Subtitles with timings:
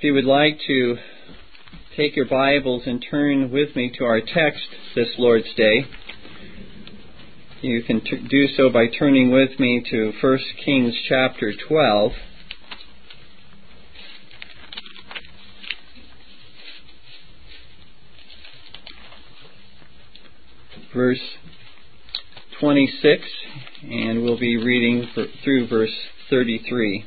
[0.00, 0.96] If you would like to
[1.94, 4.62] take your Bibles and turn with me to our text
[4.94, 5.84] this Lord's Day,
[7.60, 12.12] you can t- do so by turning with me to 1 Kings chapter 12.
[20.94, 21.20] Verse
[22.58, 23.22] 26,
[23.82, 25.10] and we'll be reading
[25.44, 25.92] through verse
[26.30, 27.04] 33.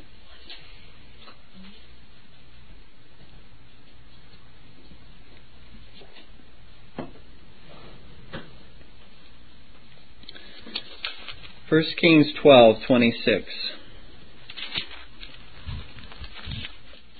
[11.74, 13.46] First Kings twelve twenty six.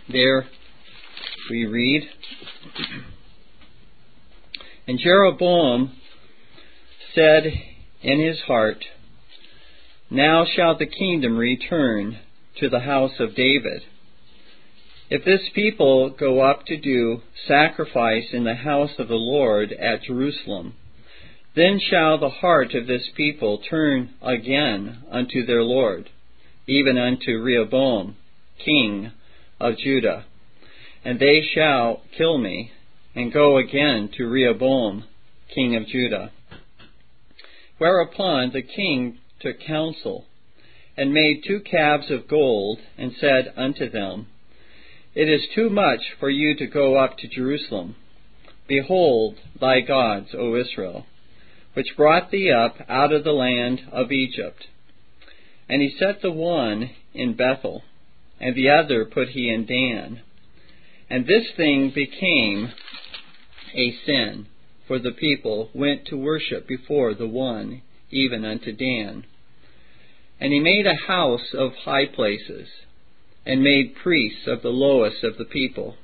[0.08, 0.46] There
[1.50, 2.08] we read,
[4.86, 5.96] And Jeroboam
[7.16, 7.52] said
[8.00, 8.84] in his heart,
[10.08, 12.20] Now shall the kingdom return
[12.60, 13.82] to the house of David.
[15.10, 20.04] If this people go up to do sacrifice in the house of the Lord at
[20.04, 20.74] Jerusalem,
[21.54, 26.10] then shall the heart of this people turn again unto their Lord,
[26.66, 28.16] even unto Rehoboam,
[28.64, 29.12] king
[29.60, 30.24] of Judah.
[31.04, 32.72] And they shall kill me,
[33.14, 35.04] and go again to Rehoboam,
[35.54, 36.32] king of Judah.
[37.78, 40.24] Whereupon the king took counsel,
[40.96, 44.26] and made two calves of gold, and said unto them,
[45.14, 47.94] It is too much for you to go up to Jerusalem.
[48.66, 51.06] Behold thy gods, O Israel
[51.74, 54.66] which brought thee up out of the land of Egypt.
[55.68, 57.82] And he set the one in Bethel,
[58.40, 60.22] and the other put he in Dan.
[61.10, 62.72] And this thing became
[63.74, 64.46] a sin,
[64.86, 69.24] for the people went to worship before the one, even unto Dan.
[70.40, 72.68] And he made a house of high places,
[73.44, 75.96] and made priests of the lowest of the people,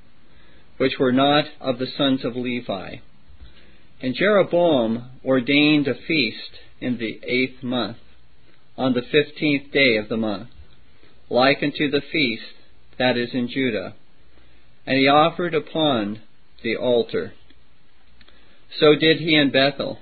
[0.78, 2.96] which were not of the sons of Levi
[4.02, 7.98] and Jeroboam ordained a feast in the eighth month,
[8.76, 10.48] on the fifteenth day of the month,
[11.28, 12.42] like unto the feast
[12.98, 13.94] that is in Judah.
[14.86, 16.20] And he offered upon
[16.62, 17.34] the altar.
[18.78, 19.98] So did he in Bethel,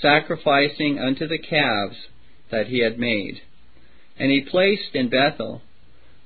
[0.00, 1.96] sacrificing unto the calves
[2.50, 3.40] that he had made.
[4.18, 5.62] And he placed in Bethel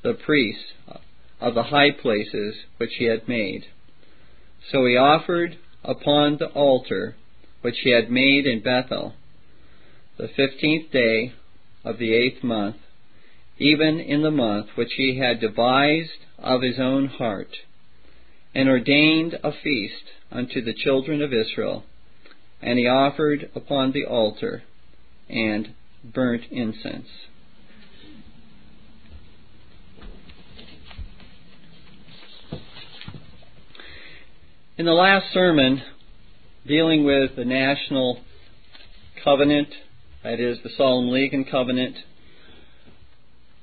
[0.02, 0.72] the priests
[1.40, 3.64] of the high places which he had made.
[4.72, 7.14] So he offered upon the altar
[7.62, 9.14] which he had made in Bethel,
[10.18, 11.32] the fifteenth day
[11.84, 12.76] of the eighth month,
[13.58, 17.56] even in the month which he had devised of his own heart,
[18.54, 21.84] and ordained a feast unto the children of Israel,
[22.60, 24.62] and he offered upon the altar
[25.28, 25.68] and
[26.04, 27.08] burnt incense.
[34.78, 35.80] In the last sermon,
[36.66, 38.20] dealing with the national
[39.24, 39.68] covenant,
[40.22, 41.96] that is, the Solemn League and Covenant,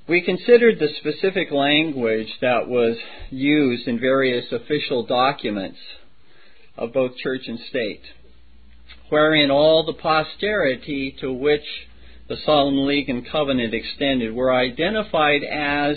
[0.08, 2.96] we considered the specific language that was
[3.30, 5.78] used in various official documents
[6.76, 8.02] of both church and state,
[9.08, 11.86] wherein all the posterity to which
[12.28, 15.96] the Solemn League and Covenant extended were identified as,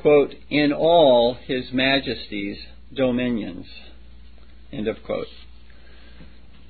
[0.00, 2.56] quote, in all His Majesty's
[2.94, 3.66] dominions.
[4.72, 5.26] End of quote.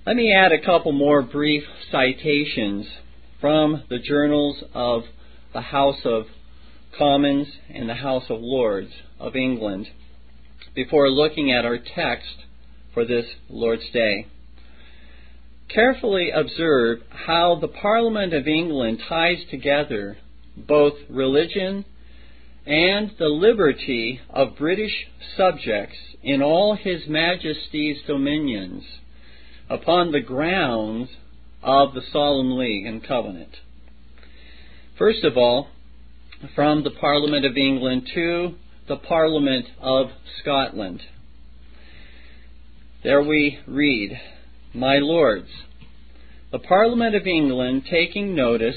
[0.07, 2.87] Let me add a couple more brief citations
[3.41, 5.03] from the journals of
[5.53, 6.25] the House of
[6.97, 9.89] Commons and the House of Lords of England
[10.75, 12.45] before looking at our text
[12.95, 14.27] for this Lord's Day.
[15.69, 20.17] Carefully observe how the Parliament of England ties together
[20.57, 21.85] both religion
[22.67, 24.93] and the liberty of British
[25.37, 28.85] subjects in all His Majesty's dominions
[29.69, 31.09] upon the grounds
[31.63, 33.57] of the Solemn League and Covenant.
[34.99, 35.69] First of all,
[36.55, 38.55] from the Parliament of England to
[38.89, 40.11] the Parliament of
[40.41, 41.01] Scotland.
[43.03, 44.19] There we read,
[44.75, 45.49] My Lords,
[46.51, 48.77] the Parliament of England taking notice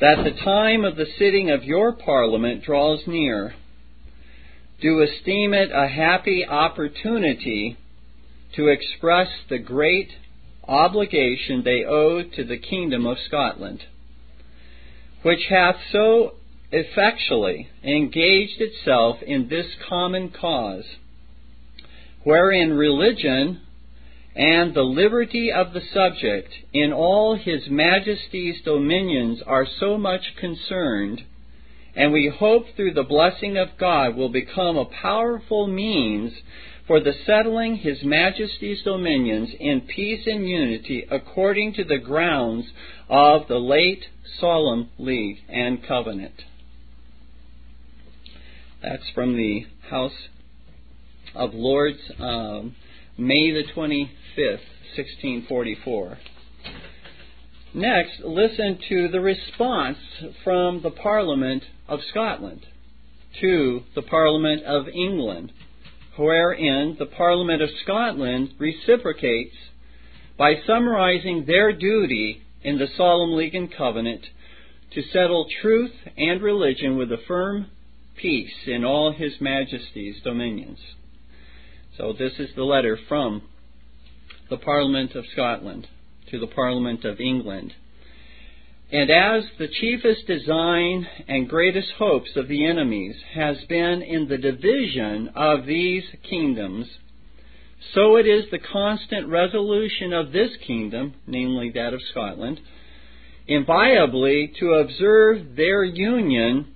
[0.00, 3.54] that the time of the sitting of your Parliament draws near,
[4.80, 7.76] do esteem it a happy opportunity
[8.56, 10.10] to express the great
[10.66, 13.82] obligation they owe to the kingdom of Scotland,
[15.22, 16.34] which hath so
[16.72, 20.84] effectually engaged itself in this common cause,
[22.22, 23.60] wherein religion
[24.34, 31.22] and the liberty of the subject in all his majesty's dominions are so much concerned,
[31.96, 36.32] and we hope through the blessing of God will become a powerful means
[36.90, 42.66] for the settling His Majesty's dominions in peace and unity according to the grounds
[43.08, 44.06] of the late
[44.40, 46.34] Solemn League and Covenant.
[48.82, 50.28] That's from the House
[51.32, 52.74] of Lords, um,
[53.16, 53.72] May the
[54.36, 54.60] 25th,
[54.96, 56.18] 1644.
[57.72, 59.98] Next, listen to the response
[60.42, 62.66] from the Parliament of Scotland
[63.40, 65.52] to the Parliament of England,
[66.16, 69.54] wherein the Parliament of Scotland reciprocates
[70.36, 74.26] by summarizing their duty in the Solemn League and Covenant
[74.92, 77.66] to settle truth and religion with a firm
[78.16, 80.78] peace in all His Majesty's dominions.
[81.96, 83.42] So, this is the letter from
[84.50, 85.86] the Parliament of Scotland
[86.30, 87.72] to the Parliament of England.
[88.92, 94.38] And as the chiefest design and greatest hopes of the enemies has been in the
[94.38, 96.86] division of these kingdoms,
[97.94, 102.60] so it is the constant resolution of this kingdom, namely that of Scotland,
[103.46, 106.66] inviolably to observe their union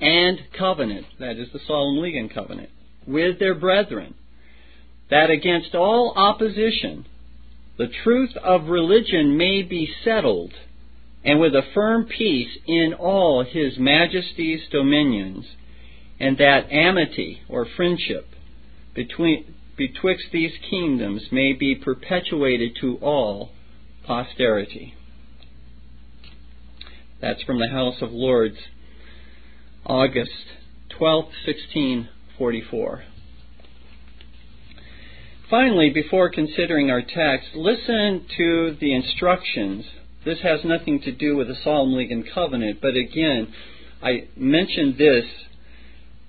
[0.00, 2.70] and covenant, that is the Solemn League and Covenant,
[3.06, 4.14] with their brethren,
[5.10, 7.06] that against all opposition
[7.76, 10.52] the truth of religion may be settled,
[11.24, 15.44] and with a firm peace in all His Majesty's dominions,
[16.20, 18.28] and that amity or friendship
[18.94, 23.50] between, betwixt these kingdoms may be perpetuated to all
[24.06, 24.94] posterity.
[27.20, 28.58] That's from the House of Lords,
[29.84, 30.30] August
[30.90, 33.02] 12, 1644.
[35.54, 39.84] Finally, before considering our text, listen to the instructions.
[40.24, 43.54] This has nothing to do with the Solemn League and Covenant, but again,
[44.02, 45.24] I mentioned this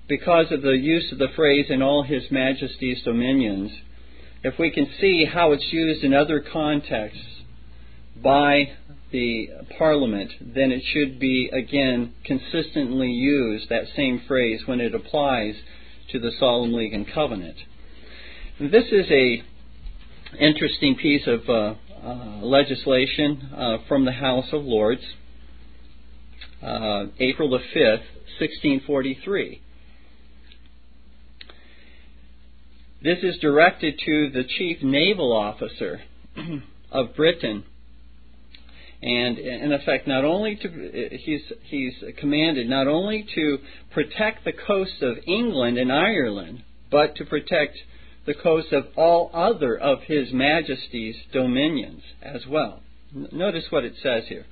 [0.06, 3.72] because of the use of the phrase in all His Majesty's dominions.
[4.44, 7.42] If we can see how it's used in other contexts
[8.22, 8.74] by
[9.10, 15.56] the Parliament, then it should be again consistently used, that same phrase, when it applies
[16.12, 17.56] to the Solemn League and Covenant.
[18.58, 19.42] This is a
[20.40, 25.02] interesting piece of uh, uh, legislation uh, from the House of Lords,
[26.62, 28.06] uh, April the 5th,
[28.40, 29.60] 1643.
[33.02, 36.00] This is directed to the chief naval officer
[36.90, 37.62] of Britain.
[39.02, 43.58] And in effect, not only to he's he's commanded not only to
[43.92, 47.76] protect the coasts of England and Ireland, but to protect
[48.26, 52.80] the coast of all other of His Majesty's dominions as well.
[53.12, 54.44] Notice what it says here.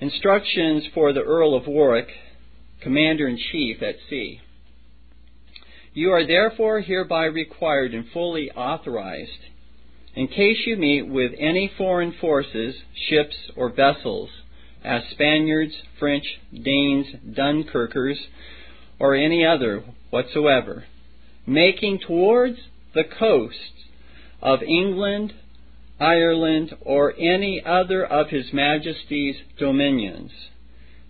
[0.00, 2.08] Instructions for the Earl of Warwick,
[2.80, 4.40] Commander in Chief at sea.
[5.94, 9.30] You are therefore hereby required and fully authorized,
[10.16, 12.74] in case you meet with any foreign forces,
[13.08, 14.30] ships, or vessels,
[14.82, 18.18] as Spaniards, French, Danes, Dunkirkers,
[18.98, 20.84] or any other whatsoever,
[21.46, 22.58] making towards
[22.94, 23.86] the coasts
[24.40, 25.32] of England,
[25.98, 30.30] Ireland, or any other of His Majesty's dominions,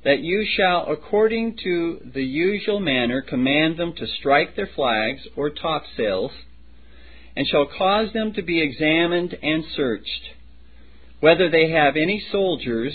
[0.04, 5.50] that you shall, according to the usual manner, command them to strike their flags or
[5.50, 6.32] topsails,
[7.36, 10.30] and shall cause them to be examined and searched,
[11.20, 12.94] whether they have any soldiers,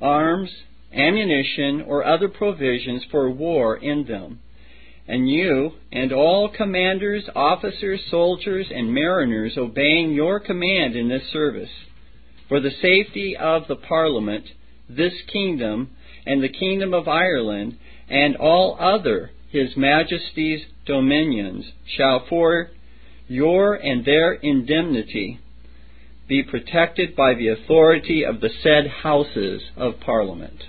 [0.00, 0.50] arms,
[0.92, 4.40] ammunition, or other provisions for war in them
[5.08, 11.70] and you and all commanders, officers, soldiers, and mariners obeying your command in this service,
[12.48, 14.44] for the safety of the Parliament,
[14.88, 15.90] this kingdom,
[16.26, 21.64] and the kingdom of Ireland, and all other His Majesty's dominions,
[21.96, 22.70] shall for
[23.26, 25.40] your and their indemnity
[26.28, 30.64] be protected by the authority of the said Houses of Parliament.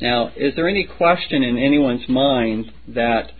[0.00, 3.32] Now, is there any question in anyone's mind that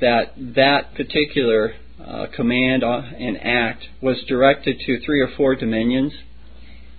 [0.00, 6.12] that that particular uh, command and act was directed to three or four dominions?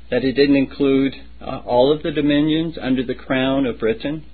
[0.09, 4.25] That it didn't include uh, all of the dominions under the crown of Britain?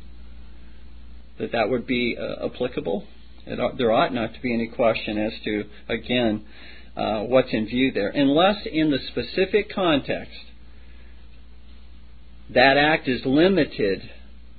[1.38, 3.06] That that would be uh, applicable?
[3.46, 6.46] It, there ought not to be any question as to, again,
[6.96, 10.34] uh, what's in view there, unless in the specific context
[12.54, 14.02] that act is limited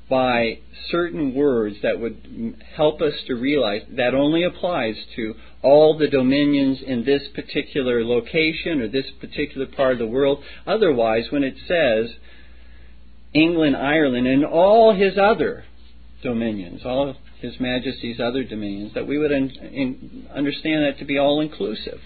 [0.08, 0.58] by
[0.90, 6.80] certain words that would help us to realize that only applies to all the dominions
[6.86, 10.42] in this particular location or this particular part of the world.
[10.66, 12.14] Otherwise, when it says
[13.32, 15.64] England, Ireland, and all his other
[16.22, 21.40] dominions, all his Majesty's other dominions, that we would in, understand that to be all
[21.40, 22.00] inclusive.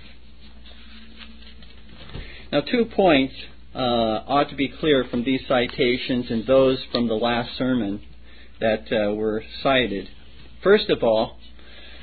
[2.53, 3.35] Now, two points
[3.83, 8.01] ought to be clear from these citations and those from the last sermon
[8.61, 10.09] that uh, were cited.
[10.63, 11.39] First of all,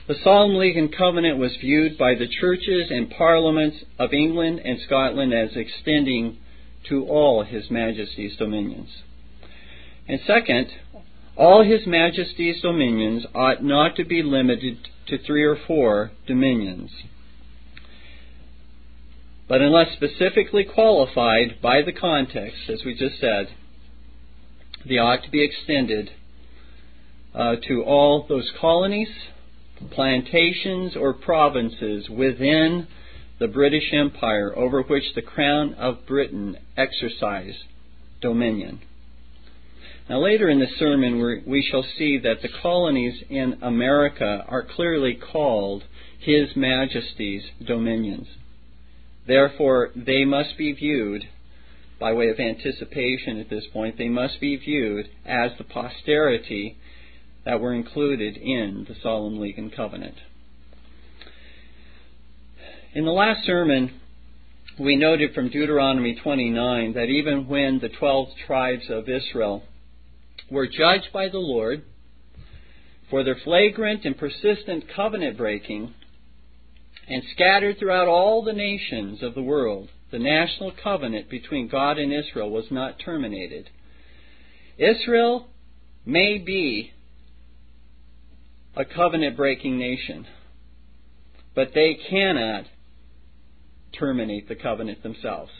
[0.08, 4.80] the Solemn League and Covenant was viewed by the churches and parliaments of England and
[4.86, 6.38] Scotland as extending
[6.90, 8.90] to all His Majesty's dominions.
[10.08, 10.68] And second,
[11.38, 14.78] all His Majesty's dominions ought not to be limited
[15.08, 16.92] to three or four dominions.
[19.48, 23.50] But unless specifically qualified by the context, as we just said,
[24.88, 26.12] they ought to be extended
[27.36, 29.10] uh, to all those colonies,
[29.92, 32.88] plantations, or provinces within
[33.40, 37.64] the British Empire over which the Crown of Britain exercised
[38.22, 38.82] dominion.
[40.10, 45.16] Now, later in the sermon, we shall see that the colonies in America are clearly
[45.16, 45.84] called
[46.20, 48.28] His Majesty's dominions.
[49.26, 51.24] Therefore, they must be viewed,
[52.00, 56.78] by way of anticipation at this point, they must be viewed as the posterity
[57.46, 60.16] that were included in the Solemn League and Covenant.
[62.94, 64.00] In the last sermon,
[64.80, 69.64] we noted from Deuteronomy 29 that even when the 12 tribes of Israel
[70.50, 71.84] were judged by the Lord
[73.10, 75.94] for their flagrant and persistent covenant breaking
[77.08, 82.14] and scattered throughout all the nations of the world, the national covenant between God and
[82.14, 83.70] Israel was not terminated.
[84.78, 85.48] Israel
[86.06, 86.92] may be
[88.76, 90.26] a covenant breaking nation.
[91.56, 92.66] But they cannot
[93.98, 95.52] terminate the covenant themselves.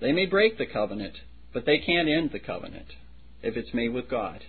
[0.00, 1.14] They may break the covenant,
[1.52, 2.86] but they can't end the covenant
[3.42, 4.40] if it's made with God.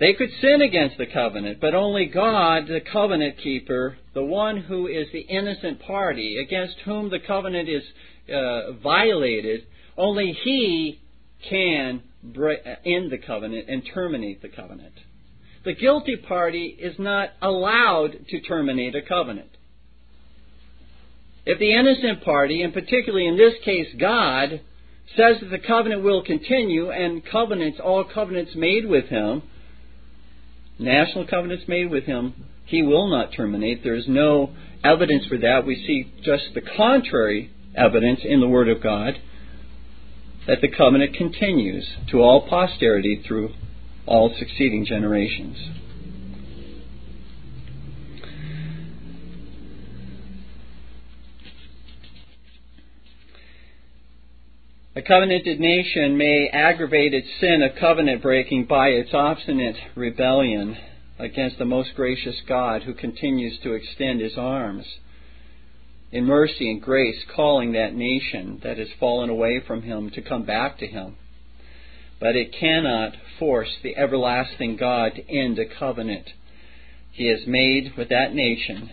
[0.00, 4.86] They could sin against the covenant, but only God, the covenant keeper, the one who
[4.88, 7.82] is the innocent party against whom the covenant is
[8.28, 11.00] uh, violated, only He
[11.48, 12.02] can
[12.84, 14.94] end the covenant and terminate the covenant
[15.64, 19.50] the guilty party is not allowed to terminate a covenant.
[21.46, 24.60] If the innocent party, and particularly in this case God,
[25.16, 29.42] says that the covenant will continue and covenants, all covenants made with him,
[30.78, 33.82] national covenants made with him, he will not terminate.
[33.82, 34.50] There is no
[34.82, 35.66] evidence for that.
[35.66, 39.14] We see just the contrary evidence in the Word of God
[40.46, 43.50] that the covenant continues to all posterity through
[44.06, 45.56] all succeeding generations.
[54.96, 60.76] A covenanted nation may aggravate its sin of covenant breaking by its obstinate rebellion
[61.18, 64.86] against the most gracious God who continues to extend his arms
[66.12, 70.44] in mercy and grace, calling that nation that has fallen away from him to come
[70.44, 71.16] back to him.
[72.20, 76.30] But it cannot force the everlasting God to end a covenant
[77.10, 78.92] he has made with that nation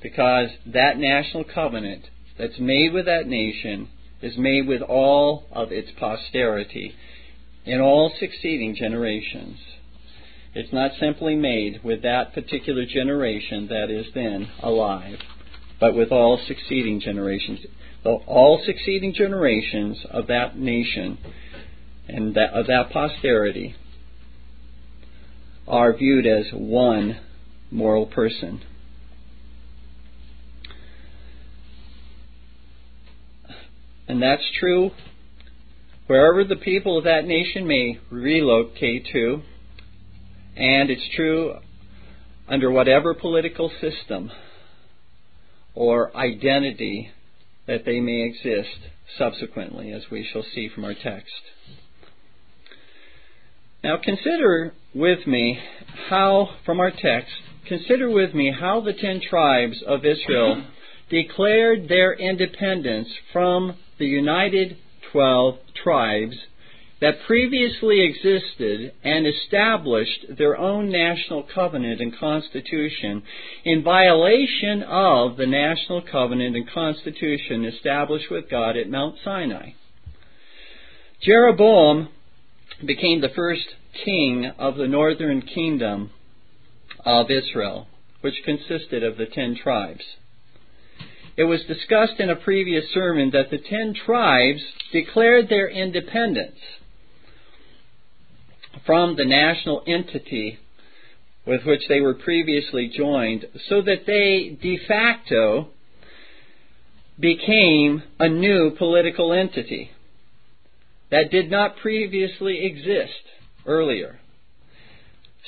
[0.00, 2.04] because that national covenant
[2.38, 3.88] that's made with that nation
[4.24, 6.94] is made with all of its posterity
[7.66, 9.58] in all succeeding generations.
[10.54, 15.18] It's not simply made with that particular generation that is then alive,
[15.78, 17.60] but with all succeeding generations.
[18.04, 21.18] All succeeding generations of that nation
[22.08, 23.74] and that, of that posterity
[25.68, 27.20] are viewed as one
[27.70, 28.62] moral person.
[34.06, 34.90] And that's true
[36.06, 39.42] wherever the people of that nation may relocate to,
[40.56, 41.54] and it's true
[42.46, 44.30] under whatever political system
[45.74, 47.10] or identity
[47.66, 48.78] that they may exist
[49.16, 51.32] subsequently, as we shall see from our text.
[53.82, 55.58] Now consider with me
[56.08, 57.32] how, from our text,
[57.66, 60.64] consider with me how the ten tribes of Israel
[61.10, 64.76] declared their independence from the united
[65.12, 66.36] twelve tribes
[67.00, 73.22] that previously existed and established their own national covenant and constitution
[73.64, 79.72] in violation of the national covenant and constitution established with God at Mount Sinai.
[81.20, 82.08] Jeroboam
[82.86, 83.66] became the first
[84.04, 86.10] king of the northern kingdom
[87.04, 87.86] of Israel,
[88.20, 90.04] which consisted of the ten tribes.
[91.36, 94.62] It was discussed in a previous sermon that the ten tribes
[94.92, 96.58] declared their independence
[98.86, 100.58] from the national entity
[101.46, 105.68] with which they were previously joined, so that they de facto
[107.18, 109.90] became a new political entity
[111.10, 113.12] that did not previously exist
[113.66, 114.18] earlier.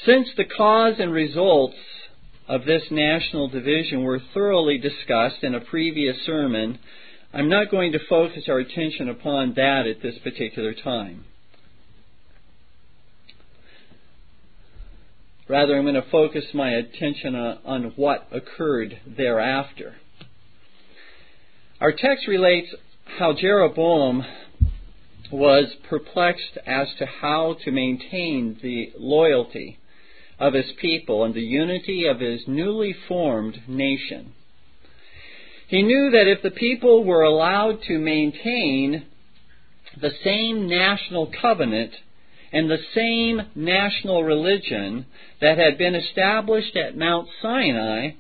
[0.05, 1.77] Since the cause and results
[2.49, 6.79] of this national division were thoroughly discussed in a previous sermon,
[7.33, 11.25] I'm not going to focus our attention upon that at this particular time.
[15.49, 19.95] Rather, I'm going to focus my attention on, what occurred thereafter.
[21.81, 22.75] Our text relates
[23.19, 24.25] how Jeroboam
[25.31, 29.79] was perplexed as to how to maintain the loyalty
[30.39, 34.33] of his people and the unity of his newly formed nation.
[35.69, 39.07] He knew that if the people were allowed to maintain
[40.01, 41.93] the same national covenant
[42.53, 45.07] and the same national religion
[45.41, 48.11] that had been established at Mount Sinai,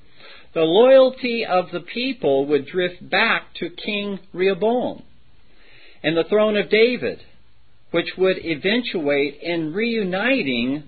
[0.54, 5.02] the loyalty of the people would drift back to King Rehoboam
[6.02, 7.20] and the throne of David,
[7.90, 10.85] which would eventuate in reuniting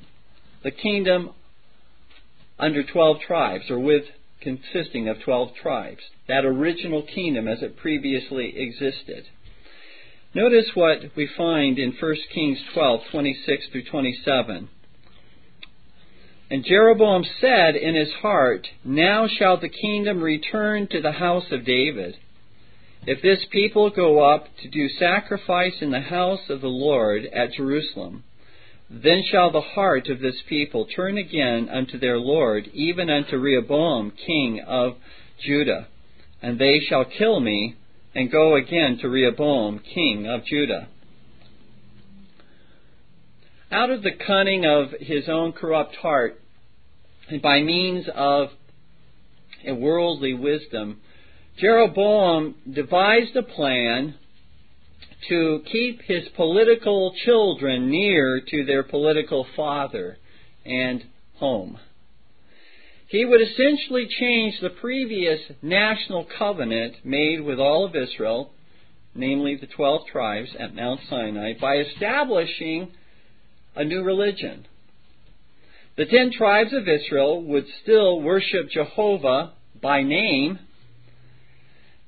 [0.63, 1.31] the kingdom
[2.59, 4.05] under 12 tribes, or with
[4.41, 9.25] consisting of 12 tribes, that original kingdom as it previously existed.
[10.35, 14.69] Notice what we find in 1 Kings 12, 26 through 27.
[16.51, 21.65] And Jeroboam said in his heart, Now shall the kingdom return to the house of
[21.65, 22.17] David.
[23.07, 27.53] If this people go up to do sacrifice in the house of the Lord at
[27.53, 28.25] Jerusalem,
[28.91, 34.13] then shall the heart of this people turn again unto their Lord, even unto Rehoboam
[34.13, 34.97] king of
[35.45, 35.89] Judah.
[36.41, 37.77] And they shall kill me,
[38.15, 40.89] and go again to Rehoboam king of Judah.
[43.71, 46.41] Out of the cunning of his own corrupt heart,
[47.29, 48.49] and by means of
[49.67, 51.01] a worldly wisdom,
[51.59, 54.15] Jeroboam devised a plan
[55.29, 60.17] to keep his political children near to their political father
[60.65, 61.05] and
[61.37, 61.79] home.
[63.09, 68.53] He would essentially change the previous national covenant made with all of Israel,
[69.15, 72.93] namely the 12 tribes at Mount Sinai, by establishing
[73.75, 74.67] a new religion.
[75.97, 80.59] The ten tribes of Israel would still worship Jehovah by name,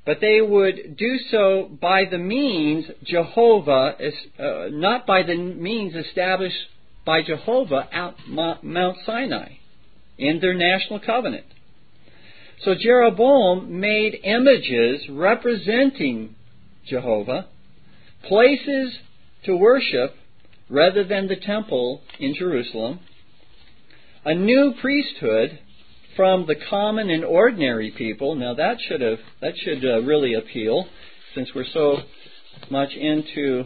[0.04, 3.96] but they would do so by the means Jehovah,
[4.38, 6.56] uh, not by the means established
[7.04, 9.52] by Jehovah at Mount Sinai
[10.18, 11.44] in their national covenant.
[12.62, 16.34] So Jeroboam made images representing
[16.86, 17.46] Jehovah,
[18.24, 18.98] places
[19.44, 20.14] to worship
[20.68, 23.00] rather than the temple in Jerusalem,
[24.24, 25.58] a new priesthood
[26.16, 28.34] from the common and ordinary people.
[28.34, 30.86] Now that should have that should uh, really appeal,
[31.34, 31.98] since we're so
[32.70, 33.64] much into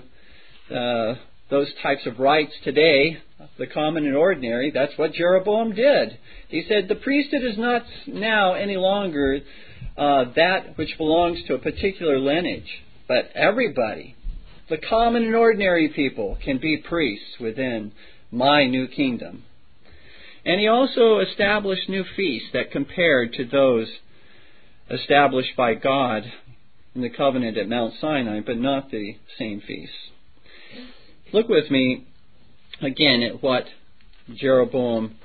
[0.70, 1.14] uh,
[1.50, 3.18] those types of rights today.
[3.58, 4.70] The common and ordinary.
[4.72, 6.18] That's what Jeroboam did.
[6.48, 9.40] He said the priesthood is not now any longer
[9.96, 14.16] uh, that which belongs to a particular lineage, but everybody,
[14.68, 17.92] the common and ordinary people, can be priests within
[18.30, 19.44] my new kingdom.
[20.44, 23.88] And he also established new feasts that compared to those
[24.90, 26.24] established by God
[26.94, 29.96] in the covenant at Mount Sinai, but not the same feasts.
[31.32, 32.06] Look with me
[32.82, 33.64] again at what
[34.34, 35.16] Jeroboam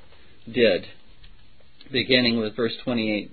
[0.50, 0.86] did,
[1.92, 3.30] beginning with verse 28.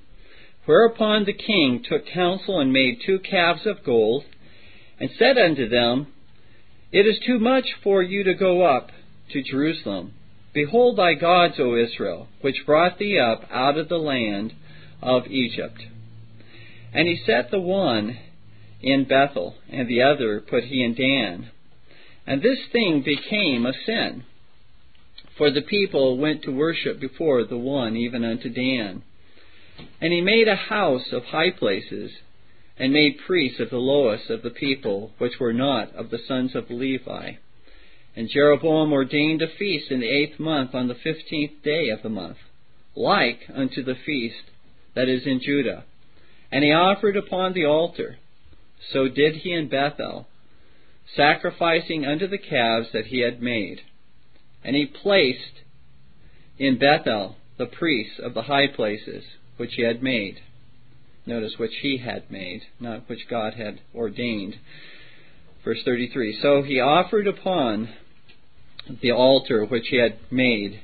[0.66, 4.26] Whereupon the king took counsel and made two calves of gold,
[5.00, 6.08] and said unto them,
[6.92, 8.90] It is too much for you to go up
[9.32, 10.14] to Jerusalem
[10.58, 14.56] Behold thy gods, O Israel, which brought thee up out of the land
[15.04, 15.84] of Egypt.
[16.92, 18.18] And he set the one
[18.82, 21.52] in Bethel, and the other put he in Dan.
[22.26, 24.24] And this thing became a sin.
[25.38, 29.04] For the people went to worship before the one, even unto Dan.
[30.02, 32.10] And he made a house of high places,
[32.80, 36.56] and made priests of the lowest of the people, which were not of the sons
[36.56, 37.34] of Levi.
[38.18, 42.10] And Jeroboam ordained a feast in the eighth month on the fifteenth day of the
[42.10, 42.38] month,
[42.96, 44.42] like unto the feast
[44.96, 45.84] that is in Judah.
[46.52, 48.18] And he offered upon the altar.
[48.92, 50.28] So did he in Bethel,
[51.16, 53.82] sacrificing unto the calves that he had made.
[54.64, 55.62] And he placed
[56.58, 59.26] in Bethel the priests of the high places
[59.58, 60.40] which he had made.
[61.28, 64.56] Notice which he had made, not which God had ordained.
[65.64, 67.90] Verse 33 So he offered upon
[69.02, 70.82] the altar which he had made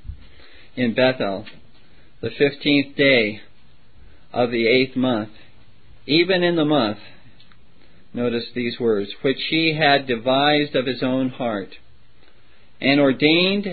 [0.76, 1.46] in Bethel
[2.22, 3.42] the fifteenth day
[4.32, 5.32] of the eighth month,
[6.08, 7.00] even in the month,
[8.13, 11.76] notice these words, which he had devised of his own heart,
[12.80, 13.68] and ordained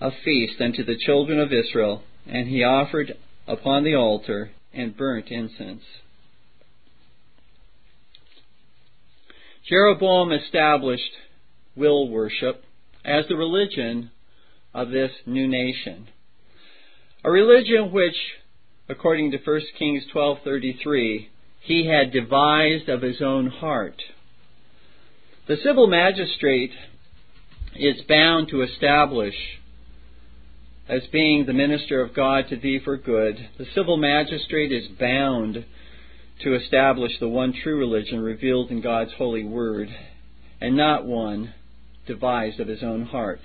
[0.00, 5.28] a feast unto the children of Israel, and he offered upon the altar and burnt
[5.28, 5.82] incense.
[9.68, 11.12] Jeroboam established
[11.76, 12.64] will worship
[13.04, 14.10] as the religion
[14.74, 16.08] of this new nation.
[17.24, 18.16] A religion which,
[18.88, 21.28] according to 1 Kings 12:33,
[21.60, 24.02] he had devised of his own heart.
[25.46, 26.72] The civil magistrate
[27.76, 29.34] is bound to establish
[30.88, 33.48] as being the minister of God to thee for good.
[33.56, 35.64] The civil magistrate is bound
[36.40, 39.88] to establish the one true religion revealed in God's holy word,
[40.60, 41.54] and not one
[42.06, 43.40] devised of his own heart.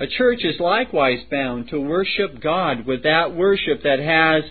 [0.00, 4.44] A church is likewise bound to worship God with that worship that has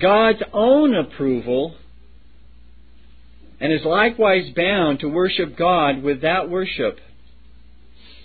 [0.00, 1.76] God's own approval
[3.60, 6.98] and is likewise bound to worship God with that worship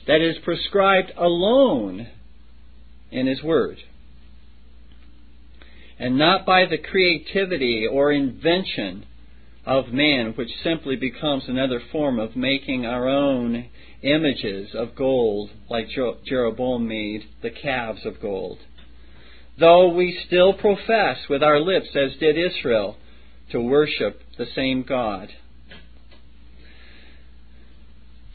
[0.07, 2.07] that is prescribed alone
[3.11, 3.77] in His Word
[5.99, 9.05] and not by the creativity or invention
[9.65, 13.65] of man, which simply becomes another form of making our own
[14.01, 15.87] images of gold, like
[16.25, 18.59] Jeroboam made the calves of gold.
[19.59, 22.97] Though we still profess with our lips, as did Israel,
[23.51, 25.29] to worship the same God.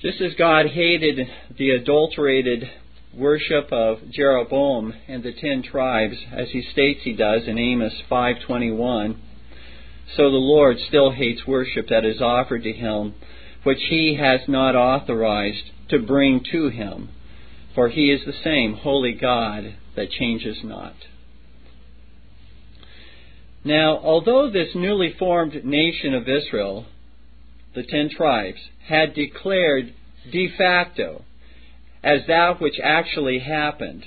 [0.01, 2.69] Just as God hated the adulterated
[3.15, 9.17] worship of Jeroboam and the ten tribes, as he states he does in Amos 5:21,
[10.17, 13.15] so the Lord still hates worship that is offered to him,
[13.65, 17.09] which he has not authorized to bring to him,
[17.75, 20.95] for he is the same holy God that changes not.
[23.65, 26.87] Now, although this newly formed nation of Israel,
[27.75, 29.95] the ten tribes, had declared
[30.31, 31.25] de facto
[32.03, 34.05] as that which actually happened.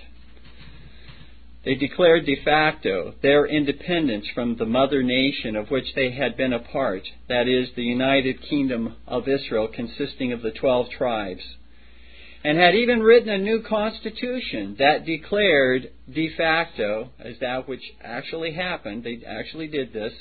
[1.65, 6.53] They declared de facto their independence from the mother nation of which they had been
[6.53, 11.41] a part, that is, the United Kingdom of Israel consisting of the twelve tribes,
[12.43, 18.51] and had even written a new constitution that declared de facto, as that which actually
[18.51, 20.13] happened, they actually did this,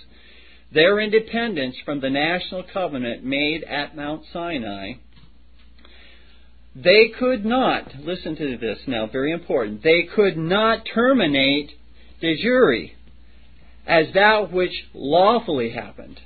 [0.72, 4.94] their independence from the national covenant made at Mount Sinai
[6.74, 11.70] they could not, listen to this now, very important, they could not terminate
[12.20, 12.88] de jure
[13.87, 16.20] as that which lawfully happened.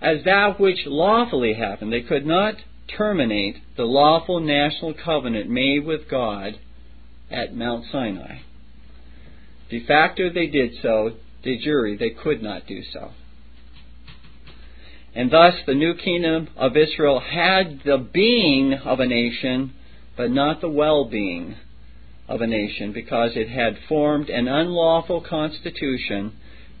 [0.00, 1.92] As that which lawfully happened.
[1.92, 2.56] They could not
[2.96, 6.58] terminate the lawful national covenant made with God
[7.30, 8.40] at Mount Sinai.
[9.70, 13.12] De facto they did so, de jure they could not do so.
[15.14, 19.72] And thus the new kingdom of Israel had the being of a nation,
[20.16, 21.56] but not the well being
[22.26, 26.32] of a nation, because it had formed an unlawful constitution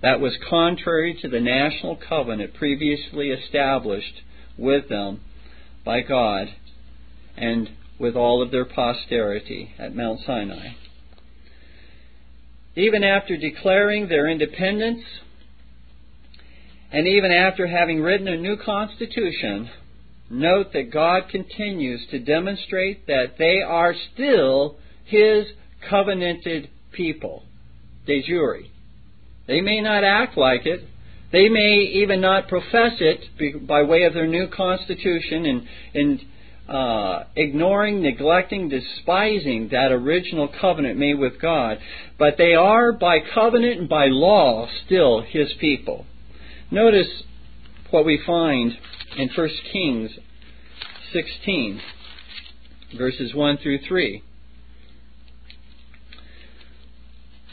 [0.02, 4.22] that was contrary to the national covenant previously established
[4.58, 5.20] with them
[5.84, 6.48] by God
[7.36, 10.70] and with all of their posterity at Mount Sinai.
[12.76, 15.02] Even after declaring their independence
[16.94, 19.68] and even after having written a new constitution,
[20.30, 25.46] note that God continues to demonstrate that they are still His
[25.90, 27.42] covenanted people,
[28.06, 28.60] de jure.
[29.48, 30.84] They may not act like it.
[31.32, 36.20] They may even not profess it by way of their new constitution and, and
[36.68, 41.78] uh, ignoring, neglecting, despising that original covenant made with God.
[42.20, 46.06] But they are, by covenant and by law, still His people.
[46.74, 47.22] Notice
[47.92, 48.76] what we find
[49.16, 50.10] in 1 Kings
[51.12, 51.80] 16,
[52.98, 54.22] verses 1 through 3.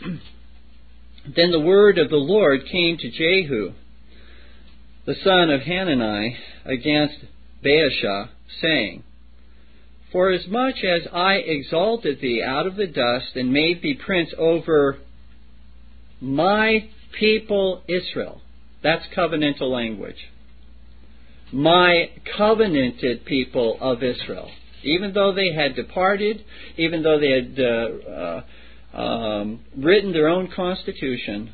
[1.36, 3.74] then the word of the Lord came to Jehu,
[5.06, 7.18] the son of Hanani, against
[7.64, 8.30] Baasha,
[8.60, 9.04] saying,
[10.12, 14.98] Forasmuch as I exalted thee out of the dust and made thee prince over
[16.20, 18.42] my people Israel,
[18.84, 20.30] that's covenantal language.
[21.52, 24.50] My covenanted people of Israel.
[24.84, 26.44] Even though they had departed,
[26.78, 28.44] even though they had uh,
[28.98, 31.54] uh, um, written their own constitution,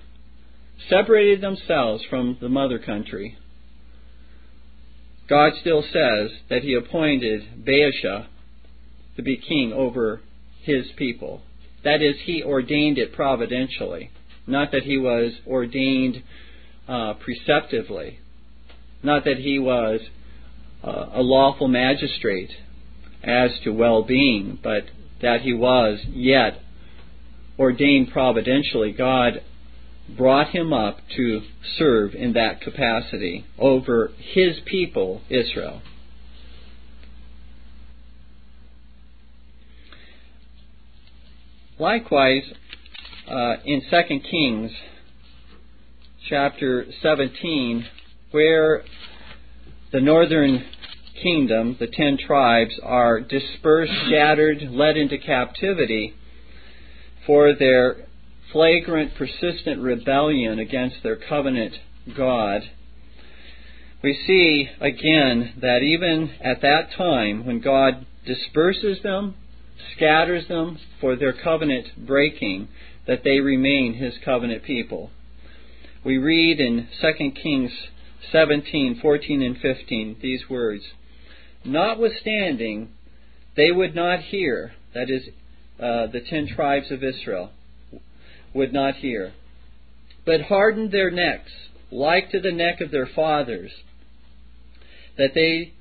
[0.89, 3.37] separated themselves from the mother country,
[5.27, 8.27] God still says that he appointed Baasha
[9.17, 10.21] to be king over
[10.61, 11.41] his people.
[11.83, 14.11] That is, he ordained it providentially,
[14.45, 16.23] not that he was ordained
[16.87, 18.19] uh, preceptively,
[19.03, 20.01] not that he was
[20.83, 22.51] uh, a lawful magistrate
[23.23, 24.83] as to well being, but
[25.21, 26.61] that he was yet
[27.59, 28.91] ordained providentially.
[28.91, 29.41] God
[30.15, 31.41] brought him up to
[31.77, 35.81] serve in that capacity over his people, Israel.
[41.79, 42.43] Likewise,
[43.29, 44.71] uh, in 2 Kings
[46.29, 47.85] chapter 17,
[48.31, 48.83] where
[49.91, 50.65] the northern
[51.21, 56.13] kingdom, the ten tribes, are dispersed, scattered, led into captivity
[57.25, 58.07] for their
[58.51, 61.73] flagrant, persistent rebellion against their covenant
[62.15, 62.61] God,
[64.03, 69.35] we see again that even at that time, when God disperses them,
[69.95, 72.67] scatters them for their covenant breaking,
[73.07, 75.09] that they remain His covenant people.
[76.07, 77.69] We read in 2 Kings
[78.31, 80.85] 17, 14, and 15 these words
[81.65, 82.93] Notwithstanding,
[83.57, 85.23] they would not hear, that is,
[85.77, 87.51] uh, the ten tribes of Israel
[88.53, 89.33] would not hear,
[90.25, 91.51] but hardened their necks,
[91.91, 93.71] like to the neck of their fathers,
[95.17, 95.73] that they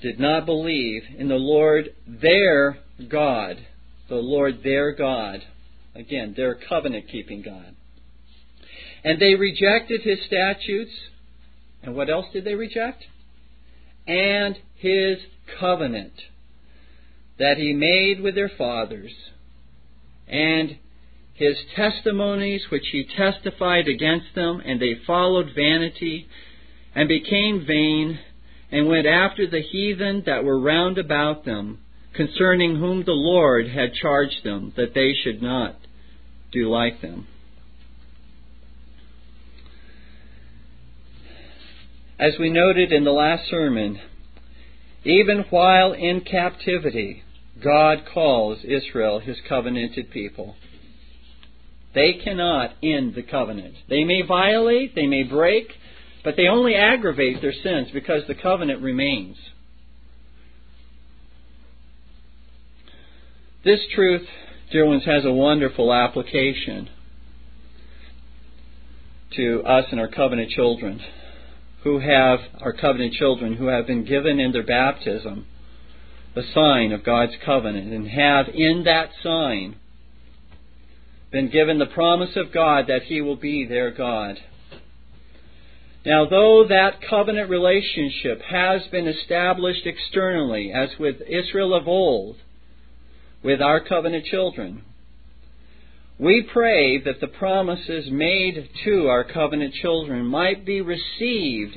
[0.00, 3.58] did not believe in the Lord their God,
[4.08, 5.40] the Lord their God,
[5.94, 7.76] again, their covenant keeping God.
[9.04, 10.92] And they rejected his statutes.
[11.82, 13.04] And what else did they reject?
[14.06, 15.18] And his
[15.58, 16.12] covenant
[17.38, 19.12] that he made with their fathers,
[20.28, 20.78] and
[21.34, 26.28] his testimonies which he testified against them, and they followed vanity,
[26.94, 28.18] and became vain,
[28.70, 31.78] and went after the heathen that were round about them,
[32.14, 35.76] concerning whom the Lord had charged them that they should not
[36.52, 37.26] do like them.
[42.22, 43.98] As we noted in the last sermon,
[45.02, 47.24] even while in captivity,
[47.60, 50.54] God calls Israel his covenanted people.
[51.96, 53.74] They cannot end the covenant.
[53.88, 55.66] They may violate, they may break,
[56.22, 59.36] but they only aggravate their sins because the covenant remains.
[63.64, 64.28] This truth,
[64.70, 66.88] dear ones, has a wonderful application
[69.34, 71.00] to us and our covenant children
[71.84, 75.46] who have, our covenant children, who have been given in their baptism
[76.34, 79.76] the sign of God's covenant and have in that sign
[81.30, 84.38] been given the promise of God that He will be their God.
[86.04, 92.36] Now, though that covenant relationship has been established externally, as with Israel of old,
[93.42, 94.82] with our covenant children,
[96.22, 101.76] we pray that the promises made to our covenant children might be received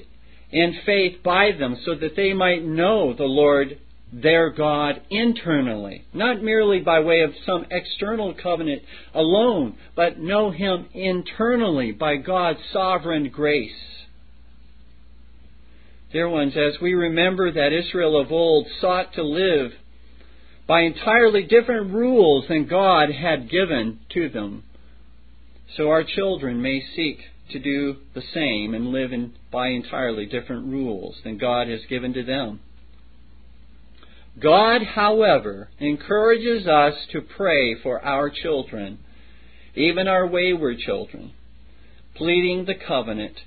[0.51, 3.79] in faith by them so that they might know the Lord
[4.13, 8.83] their God internally, not merely by way of some external covenant
[9.15, 13.71] alone, but know Him internally by God's sovereign grace.
[16.11, 19.71] Dear ones, as we remember that Israel of old sought to live
[20.67, 24.63] by entirely different rules than God had given to them,
[25.75, 27.19] so our children may seek
[27.51, 32.13] to do the same and live in, by entirely different rules than God has given
[32.13, 32.59] to them.
[34.41, 38.99] God, however, encourages us to pray for our children,
[39.75, 41.33] even our wayward children,
[42.15, 43.37] pleading the covenant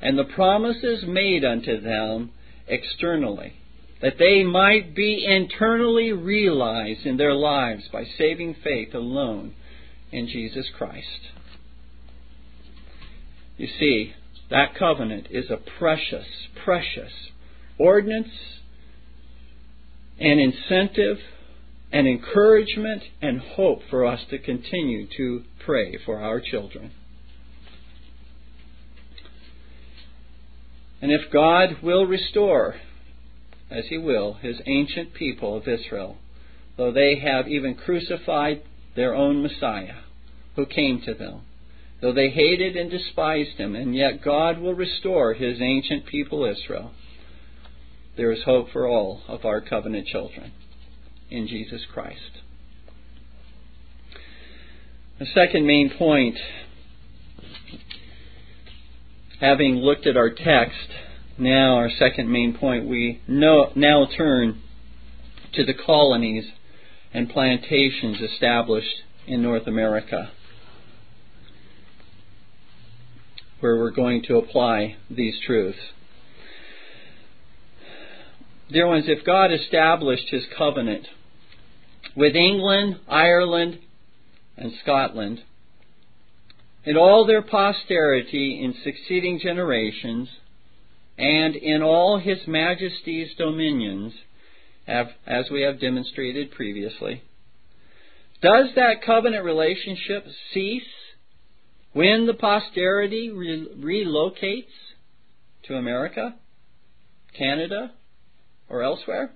[0.00, 2.30] and the promises made unto them
[2.66, 3.54] externally,
[4.00, 9.54] that they might be internally realized in their lives by saving faith alone
[10.12, 11.32] in Jesus Christ.
[13.56, 14.12] You see,
[14.50, 16.26] that covenant is a precious,
[16.64, 17.12] precious
[17.78, 18.28] ordinance
[20.20, 21.18] an incentive,
[21.92, 26.92] an encouragement, and hope for us to continue to pray for our children.
[31.00, 32.74] And if God will restore,
[33.70, 36.16] as He will, His ancient people of Israel,
[36.76, 38.62] though they have even crucified
[38.96, 40.00] their own Messiah
[40.56, 41.42] who came to them,
[42.00, 46.92] though they hated and despised Him, and yet God will restore His ancient people Israel.
[48.16, 50.52] There is hope for all of our covenant children.
[51.30, 52.40] In Jesus Christ.
[55.18, 56.38] The second main point
[59.40, 60.88] having looked at our text,
[61.38, 64.60] now our second main point, we know, now turn
[65.54, 66.44] to the colonies
[67.12, 70.30] and plantations established in North America,
[73.60, 75.78] where we're going to apply these truths.
[78.70, 81.06] Dear ones, if God established his covenant
[82.14, 83.78] with England, Ireland,
[84.56, 85.42] and Scotland,
[86.84, 90.28] and all their posterity in succeeding generations,
[91.18, 94.14] and in all his majesty's dominions,
[94.86, 97.22] as we have demonstrated previously.
[98.40, 100.82] Does that covenant relationship cease
[101.92, 104.72] when the posterity re- relocates
[105.64, 106.36] to America,
[107.36, 107.90] Canada,
[108.68, 109.32] or elsewhere?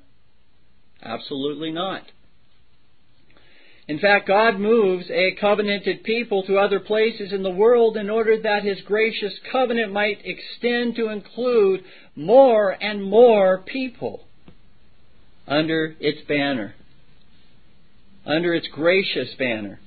[1.02, 2.04] Absolutely not.
[3.88, 8.40] In fact, God moves a covenanted people to other places in the world in order
[8.40, 14.24] that His gracious covenant might extend to include more and more people
[15.48, 16.74] under its banner,
[18.24, 19.80] under its gracious banner.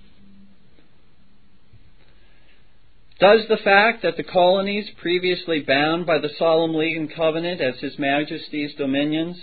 [3.18, 7.80] Does the fact that the colonies, previously bound by the solemn league and covenant as
[7.80, 9.38] His Majesty's dominions,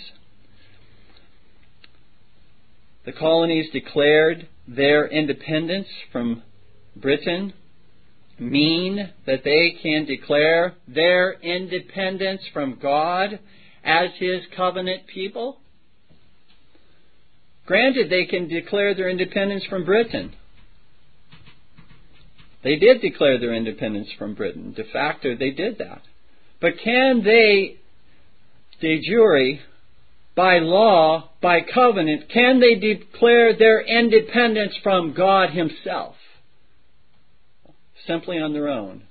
[3.05, 6.43] the colonies declared their independence from
[6.97, 7.53] Britain
[8.39, 13.39] mean that they can declare their independence from God
[13.85, 15.59] as His covenant people?
[17.67, 20.35] Granted, they can declare their independence from Britain.
[22.65, 24.73] They did declare their independence from Britain.
[24.73, 26.03] De facto, they did that.
[26.61, 27.77] But can they,
[28.81, 29.59] de jure,
[30.35, 36.17] by law, by covenant, can they declare their independence from God Himself?
[38.07, 39.05] Simply on their own,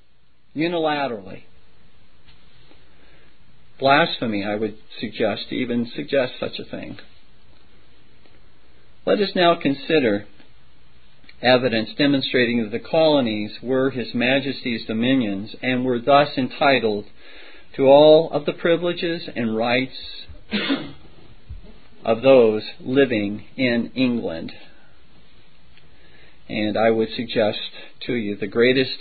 [0.55, 1.43] unilaterally.
[3.79, 6.97] Blasphemy, I would suggest, to even suggest such a thing.
[9.05, 10.25] Let us now consider
[11.41, 17.05] evidence demonstrating that the colonies were His Majesty's dominions and were thus entitled
[17.75, 19.95] to all of the privileges and rights
[22.03, 24.51] of those living in England.
[26.49, 27.59] And I would suggest
[28.07, 28.97] to you the greatest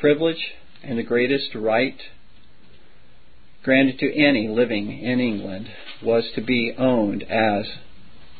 [0.00, 1.98] privilege and the greatest right
[3.62, 5.68] granted to any living in England
[6.00, 7.66] was to be owned as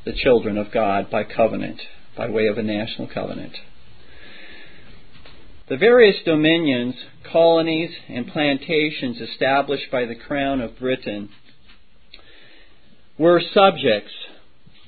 [0.05, 1.81] the children of God by covenant,
[2.17, 3.53] by way of a national covenant.
[5.69, 6.95] The various dominions,
[7.25, 11.29] colonies, and plantations established by the Crown of Britain
[13.19, 14.13] were subjects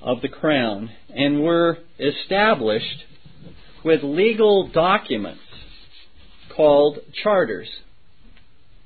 [0.03, 3.05] of the crown and were established
[3.85, 5.41] with legal documents
[6.55, 7.69] called charters.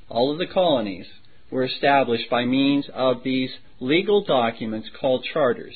[0.09, 1.07] All of the colonies
[1.51, 3.51] were established by means of these
[3.81, 5.75] legal documents called charters.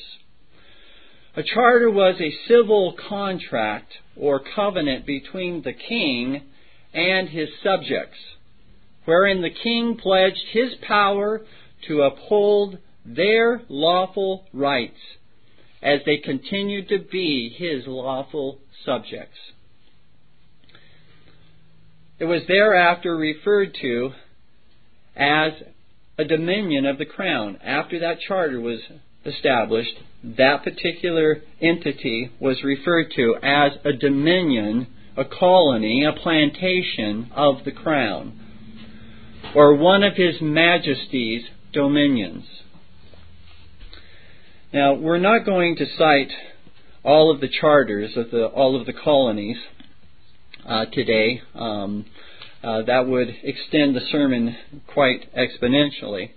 [1.35, 6.41] A charter was a civil contract or covenant between the king
[6.93, 8.17] and his subjects,
[9.05, 11.41] wherein the king pledged his power
[11.87, 14.99] to uphold their lawful rights
[15.81, 19.37] as they continued to be his lawful subjects.
[22.19, 24.11] It was thereafter referred to
[25.15, 25.53] as
[26.17, 27.59] a dominion of the crown.
[27.63, 28.79] After that charter was
[29.25, 29.93] established,
[30.23, 37.71] that particular entity was referred to as a dominion, a colony, a plantation of the
[37.71, 38.39] crown,
[39.55, 42.45] or one of His Majesty's dominions.
[44.73, 46.31] Now, we're not going to cite
[47.01, 49.55] all of the charters of the, all of the colonies
[50.67, 51.41] uh, today.
[51.55, 52.05] Um,
[52.61, 54.57] uh, that would extend the sermon
[54.93, 56.31] quite exponentially.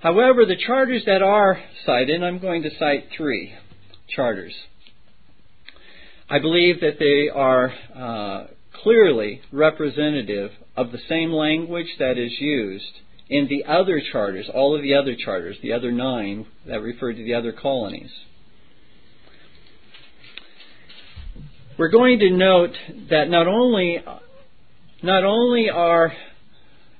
[0.00, 3.54] However, the charters that are cited, I'm going to cite three
[4.08, 4.54] charters.
[6.28, 8.46] I believe that they are uh,
[8.82, 12.92] clearly representative of the same language that is used
[13.28, 17.24] in the other charters, all of the other charters, the other nine that refer to
[17.24, 18.10] the other colonies.
[21.78, 22.74] We're going to note
[23.10, 23.98] that not only
[25.02, 26.12] not only are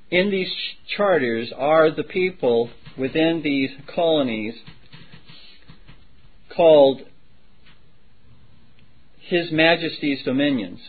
[0.09, 0.51] in these
[0.97, 4.55] charters are the people within these colonies
[6.55, 7.01] called
[9.21, 10.79] His Majesty's dominions,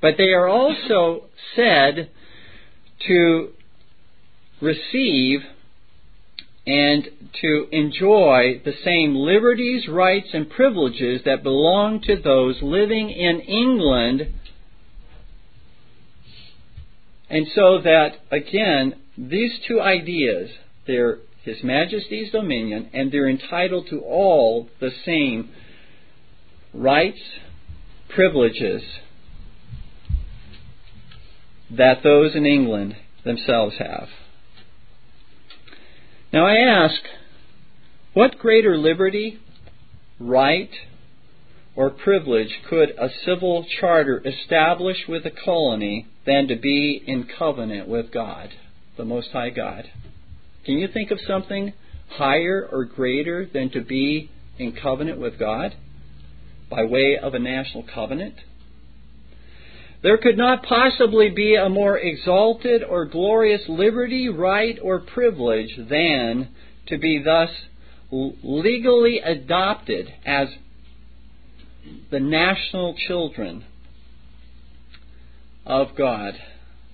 [0.00, 1.24] but they are also
[1.56, 2.10] said
[3.06, 3.52] to
[4.62, 5.40] receive
[6.66, 7.08] and
[7.40, 14.32] to enjoy the same liberties, rights, and privileges that belong to those living in England
[17.32, 20.50] And so that, again, these two ideas,
[20.86, 25.48] they're His Majesty's dominion, and they're entitled to all the same
[26.74, 27.22] rights,
[28.10, 28.82] privileges
[31.70, 34.08] that those in England themselves have.
[36.32, 37.02] Now I ask,
[38.14, 39.38] what greater liberty,
[40.18, 40.70] right,
[41.76, 47.86] or privilege could a civil charter establish with a colony than to be in covenant
[47.86, 48.48] with God,
[48.96, 49.90] the Most High God?
[50.64, 51.74] Can you think of something
[52.08, 55.74] higher or greater than to be in covenant with God
[56.70, 58.36] by way of a national covenant?
[60.02, 66.48] There could not possibly be a more exalted or glorious liberty, right, or privilege than
[66.86, 67.50] to be thus
[68.10, 70.48] legally adopted as
[72.10, 73.64] the national children
[75.64, 76.34] of God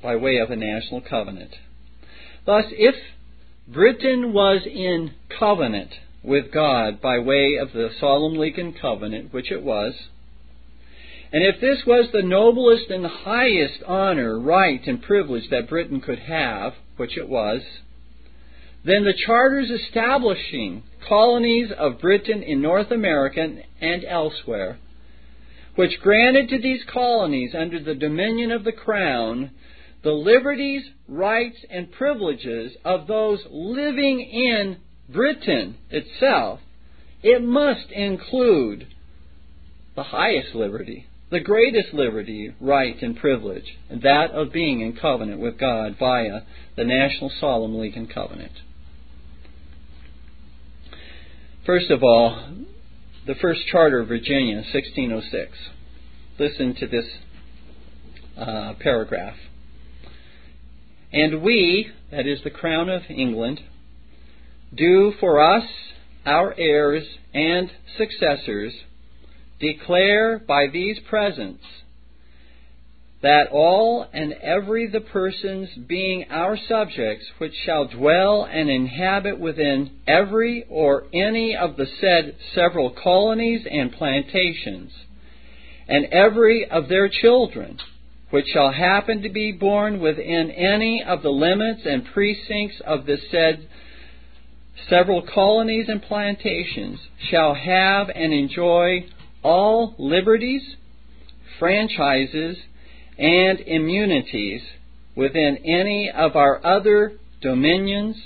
[0.03, 1.55] by way of a national covenant.
[2.45, 2.95] Thus, if
[3.67, 5.91] Britain was in covenant
[6.23, 9.95] with God by way of the Solemn and Covenant, which it was,
[11.33, 16.21] and if this was the noblest and highest honor, right, and privilege that Britain could
[16.21, 17.61] have, which it was,
[18.85, 23.47] then the charters establishing colonies of Britain in North America
[23.81, 24.79] and elsewhere,
[25.75, 29.51] which granted to these colonies under the dominion of the Crown
[30.03, 34.77] the liberties, rights, and privileges of those living in
[35.09, 36.61] Britain itself,
[37.23, 38.87] it must include
[39.97, 45.41] the highest liberty, the greatest liberty, right, and privilege, and that of being in covenant
[45.41, 46.41] with God via
[46.77, 48.53] the National Solemn League and Covenant.
[51.67, 52.55] First of all,
[53.27, 55.53] the first charter of Virginia, 1606.
[56.39, 57.05] Listen to this
[58.39, 59.37] uh, paragraph.
[61.13, 63.61] And we, that is the crown of England,
[64.75, 65.65] do for us,
[66.25, 67.05] our heirs
[67.35, 68.73] and successors,
[69.61, 71.65] declare by these presents
[73.21, 79.91] that all and every the persons being our subjects which shall dwell and inhabit within
[80.07, 84.93] every or any of the said several colonies and plantations,
[85.89, 87.79] and every of their children
[88.31, 93.17] which shall happen to be born within any of the limits and precincts of the
[93.31, 93.67] said
[94.89, 97.01] several colonies and plantations
[97.31, 99.05] shall have and enjoy
[99.43, 100.63] all liberties,
[101.59, 102.57] franchises,
[103.19, 104.63] and immunities
[105.17, 108.17] within any of our other dominions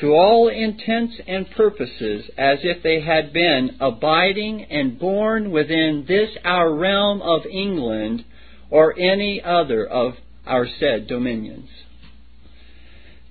[0.00, 6.30] to all intents and purposes as if they had been abiding and born within this
[6.44, 8.24] our realm of England
[8.70, 10.14] or any other of
[10.46, 11.68] our said dominions.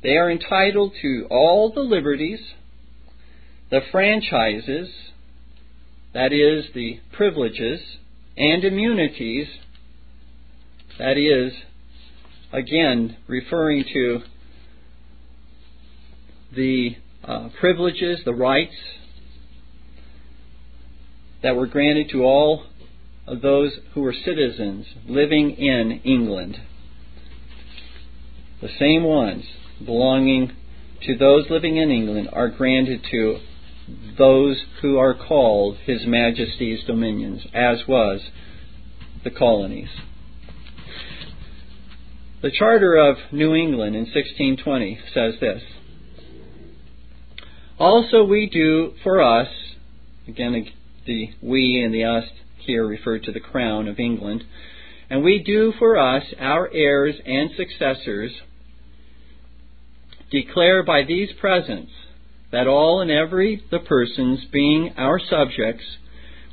[0.03, 2.39] They are entitled to all the liberties,
[3.71, 4.89] the franchises,
[6.13, 7.79] that is, the privileges
[8.35, 9.47] and immunities,
[10.97, 11.53] that is,
[12.51, 14.19] again, referring to
[16.55, 18.75] the uh, privileges, the rights
[21.43, 22.65] that were granted to all
[23.27, 26.57] of those who were citizens living in England.
[28.61, 29.43] The same ones
[29.85, 30.51] belonging
[31.03, 33.39] to those living in England are granted to
[34.17, 38.21] those who are called His Majesty's dominions, as was
[39.23, 39.89] the colonies.
[42.41, 45.63] The Charter of New England in 1620 says this
[47.79, 49.47] Also, we do for us,
[50.27, 50.67] again,
[51.05, 52.25] the we and the us
[52.59, 54.43] here refer to the crown of England,
[55.09, 58.31] and we do for us, our heirs and successors,
[60.29, 61.91] declare by these presents
[62.51, 65.83] that all and every the persons being our subjects,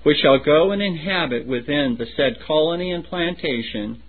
[0.03, 4.03] which shall go and inhabit within the said colony and plantation,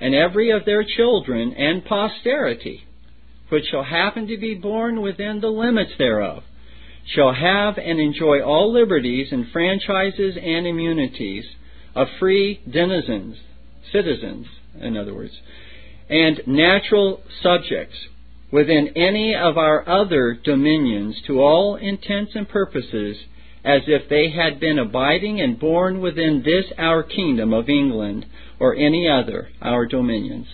[0.00, 2.84] and every of their children and posterity,
[3.48, 6.42] which shall happen to be born within the limits thereof,
[7.06, 11.44] shall have and enjoy all liberties and franchises and immunities
[11.94, 13.36] of free denizens,
[13.90, 14.46] citizens,
[14.80, 15.32] in other words,
[16.10, 17.96] and natural subjects
[18.50, 23.16] within any of our other dominions to all intents and purposes
[23.64, 28.24] as if they had been abiding and born within this our kingdom of England
[28.58, 30.46] or any other our dominions.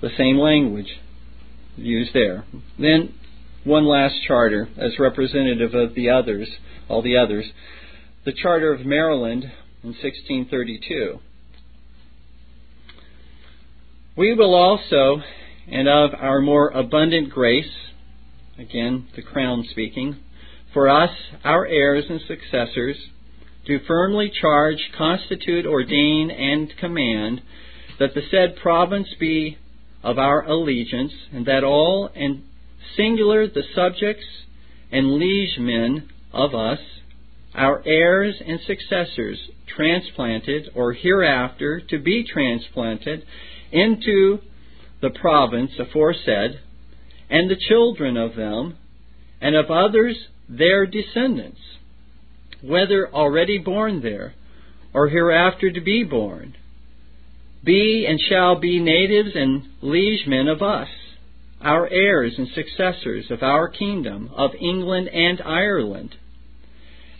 [0.00, 0.98] The same language
[1.76, 2.44] used there.
[2.78, 3.14] Then
[3.64, 6.48] one last charter as representative of the others,
[6.88, 7.44] all the others.
[8.24, 9.44] The Charter of Maryland
[9.82, 11.20] in 1632.
[14.16, 15.22] We will also,
[15.68, 17.72] and of our more abundant grace,
[18.58, 20.16] again, the crown speaking,
[20.72, 21.10] for us,
[21.44, 22.96] our heirs and successors,
[23.66, 27.42] do firmly charge, constitute, ordain, and command
[27.98, 29.58] that the said province be
[30.02, 32.42] of our allegiance, and that all, and
[32.96, 34.24] singular the subjects
[34.90, 36.78] and liegemen of us,
[37.54, 43.24] our heirs and successors, transplanted or hereafter to be transplanted
[43.72, 44.38] into
[45.00, 46.60] the province aforesaid,
[47.28, 48.76] and the children of them,
[49.40, 50.16] and of others
[50.48, 51.60] their descendants,
[52.62, 54.34] whether already born there
[54.92, 56.54] or hereafter to be born,
[57.62, 60.88] be and shall be natives and liegemen of us,
[61.60, 66.16] our heirs and successors of our kingdom, of England and Ireland,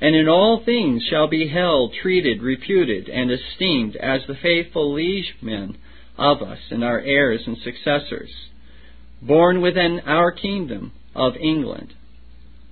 [0.00, 5.76] and in all things shall be held, treated, reputed, and esteemed as the faithful liegemen
[6.20, 8.30] of us and our heirs and successors,
[9.22, 11.94] born within our kingdom of England.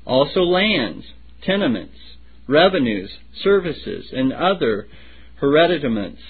[0.04, 1.04] Also lands,
[1.42, 1.96] tenements,
[2.46, 3.10] revenues,
[3.42, 4.86] services, and other
[5.40, 6.20] hereditaments,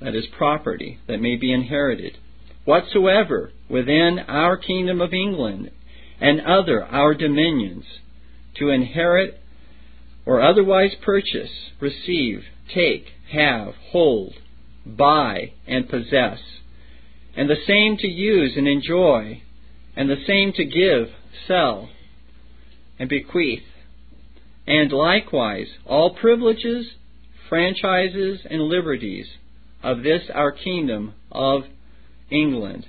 [0.00, 2.16] that is, property that may be inherited,
[2.64, 5.70] whatsoever within our kingdom of England
[6.20, 7.84] and other our dominions,
[8.56, 9.40] to inherit
[10.24, 11.50] or otherwise purchase,
[11.80, 14.34] receive, take, have, hold,
[14.86, 16.38] buy, and possess,
[17.36, 19.42] and the same to use and enjoy,
[19.96, 21.08] and the same to give,
[21.46, 21.88] sell,
[22.98, 23.62] and bequeath,
[24.66, 26.86] and likewise all privileges,
[27.48, 29.26] franchises, and liberties
[29.82, 31.62] of this our kingdom of
[32.30, 32.86] England,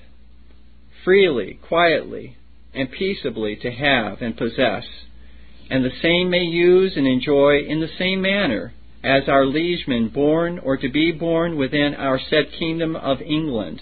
[1.04, 2.38] freely, quietly,
[2.74, 4.86] and peaceably to have and possess,
[5.70, 8.74] and the same may use and enjoy in the same manner
[9.04, 13.82] as our liegemen born or to be born within our said kingdom of England,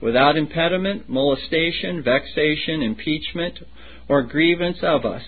[0.00, 3.58] without impediment, molestation, vexation, impeachment,
[4.08, 5.22] or grievance of us,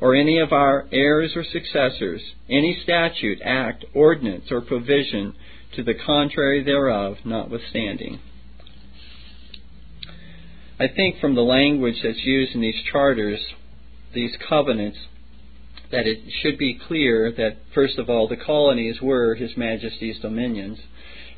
[0.00, 5.34] or any of our heirs or successors, any statute, act, ordinance, or provision
[5.76, 8.18] to the contrary thereof, notwithstanding.
[10.78, 13.38] I think from the language that's used in these charters,
[14.14, 14.98] these covenants,
[15.92, 20.78] that it should be clear that, first of all, the colonies were His Majesty's dominions,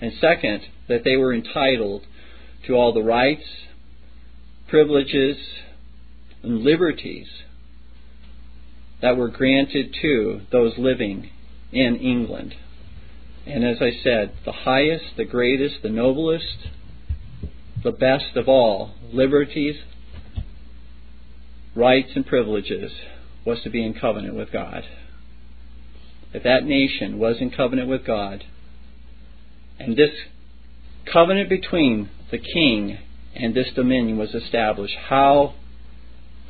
[0.01, 2.03] and second, that they were entitled
[2.67, 3.45] to all the rights,
[4.69, 5.37] privileges,
[6.43, 7.29] and liberties
[9.01, 11.31] that were granted to those living
[11.73, 12.55] in England.
[13.47, 16.69] And as I said, the highest, the greatest, the noblest,
[17.83, 19.77] the best of all liberties,
[21.75, 22.93] rights, and privileges
[23.45, 24.85] was to be in covenant with God.
[26.33, 28.45] That that nation was in covenant with God,
[29.79, 30.11] and this
[31.13, 32.99] covenant between the king
[33.37, 35.55] and this dominion was established, how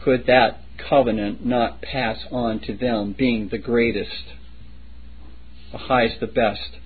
[0.03, 4.25] could that covenant not pass on to them, being the greatest,
[5.73, 6.79] the highest, the best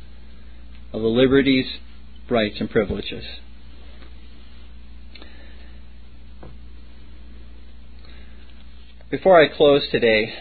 [0.93, 1.67] of the liberties,
[2.29, 3.25] rights, and privileges?
[9.11, 10.35] Before I close today,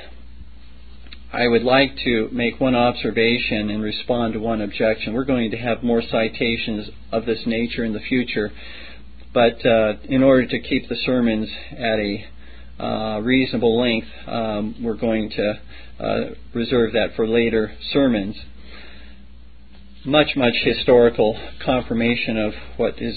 [1.33, 5.13] I would like to make one observation and respond to one objection.
[5.13, 8.51] We're going to have more citations of this nature in the future,
[9.33, 12.25] but uh, in order to keep the sermons at a
[12.79, 15.59] uh, reasonable length, um, we're going to
[15.99, 16.19] uh,
[16.53, 18.35] reserve that for later sermons.
[20.05, 23.15] Much, much historical confirmation of what is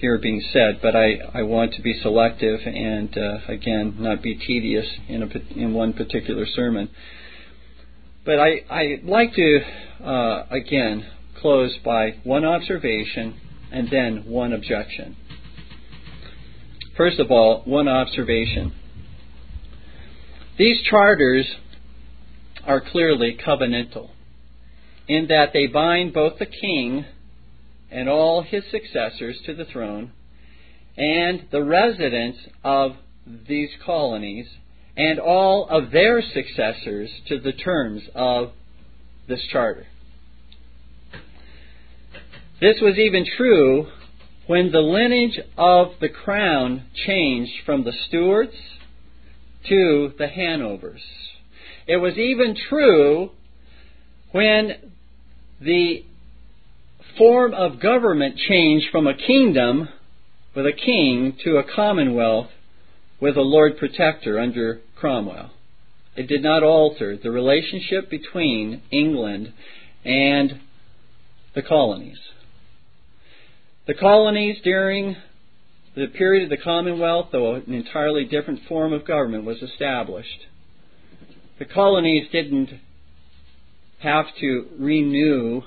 [0.00, 4.34] here being said, but I, I want to be selective and, uh, again, not be
[4.34, 6.90] tedious in, a, in one particular sermon.
[8.28, 9.60] But I, I'd like to,
[10.04, 11.06] uh, again,
[11.40, 13.40] close by one observation
[13.72, 15.16] and then one objection.
[16.94, 18.74] First of all, one observation.
[20.58, 21.46] These charters
[22.66, 24.10] are clearly covenantal
[25.08, 27.06] in that they bind both the king
[27.90, 30.12] and all his successors to the throne
[30.98, 32.92] and the residents of
[33.48, 34.48] these colonies
[34.98, 38.50] and all of their successors to the terms of
[39.28, 39.86] this charter.
[42.60, 43.86] This was even true
[44.48, 48.56] when the lineage of the crown changed from the Stuarts
[49.68, 51.02] to the Hanovers.
[51.86, 53.30] It was even true
[54.32, 54.90] when
[55.60, 56.04] the
[57.16, 59.88] form of government changed from a kingdom
[60.56, 62.48] with a king to a commonwealth
[63.20, 65.50] with a Lord Protector under Cromwell.
[66.16, 69.52] It did not alter the relationship between England
[70.04, 70.60] and
[71.54, 72.18] the colonies.
[73.86, 75.16] The colonies during
[75.94, 80.46] the period of the Commonwealth, though an entirely different form of government was established,
[81.58, 82.70] the colonies didn't
[84.00, 85.62] have to renew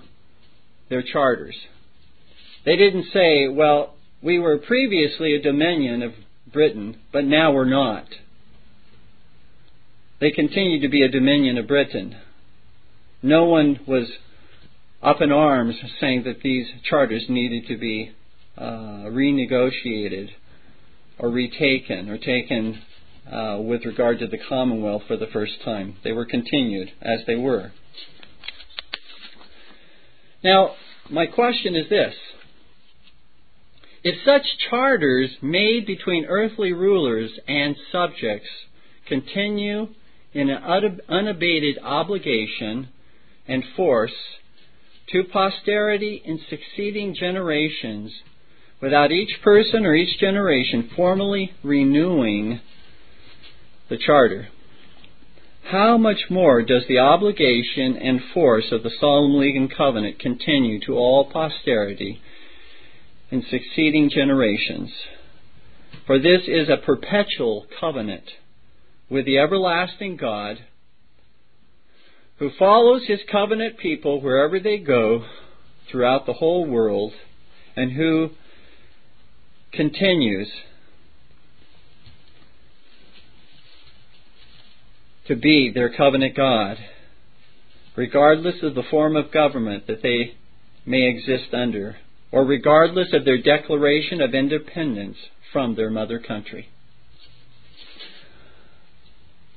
[0.90, 1.56] their charters.
[2.66, 6.14] They didn't say, well, we were previously a dominion of
[6.52, 8.06] Britain, but now we're not.
[10.22, 12.16] They continued to be a dominion of Britain.
[13.24, 14.08] No one was
[15.02, 18.12] up in arms saying that these charters needed to be
[18.56, 20.30] uh, renegotiated
[21.18, 22.84] or retaken or taken
[23.32, 25.96] uh, with regard to the Commonwealth for the first time.
[26.04, 27.72] They were continued as they were.
[30.44, 30.76] Now,
[31.10, 32.14] my question is this.
[34.04, 38.50] If such charters made between earthly rulers and subjects
[39.08, 39.88] continue
[40.34, 42.90] in an unabated obligation
[43.48, 44.14] and force
[45.12, 48.12] to posterity in succeeding generations,
[48.82, 52.62] without each person or each generation formally renewing
[53.90, 54.48] the charter,
[55.70, 60.80] how much more does the obligation and force of the Solemn League and Covenant continue
[60.86, 62.20] to all posterity
[63.30, 64.92] in succeeding generations?
[66.08, 68.24] For this is a perpetual covenant
[69.12, 70.58] with the everlasting God
[72.40, 75.26] who follows his covenant people wherever they go
[75.92, 77.12] throughout the whole world
[77.76, 78.30] and who
[79.74, 80.50] continues
[85.28, 86.78] to be their covenant God,
[87.96, 90.36] regardless of the form of government that they
[90.86, 91.98] may exist under,
[92.32, 95.18] or regardless of their declaration of independence
[95.52, 96.70] from their mother country.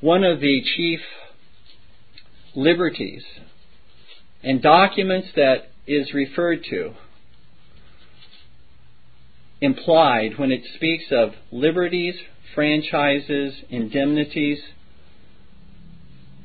[0.05, 1.00] One of the chief
[2.55, 3.24] liberties
[4.42, 6.92] and documents that is referred to
[9.62, 12.16] implied when it speaks of liberties,
[12.55, 14.61] franchises, indemnities,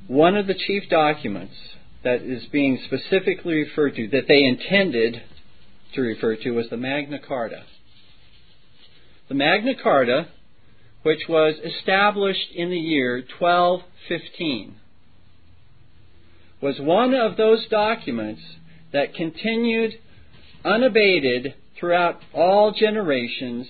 [0.07, 1.55] one of the chief documents
[2.05, 5.22] that is being specifically referred to, that they intended
[5.95, 7.64] to refer to, was the Magna Carta.
[9.28, 10.30] The Magna Carta,
[11.04, 14.76] which was established in the year 1215,
[16.62, 18.41] was one of those documents
[18.91, 19.93] that continued
[20.66, 23.68] unabated throughout all generations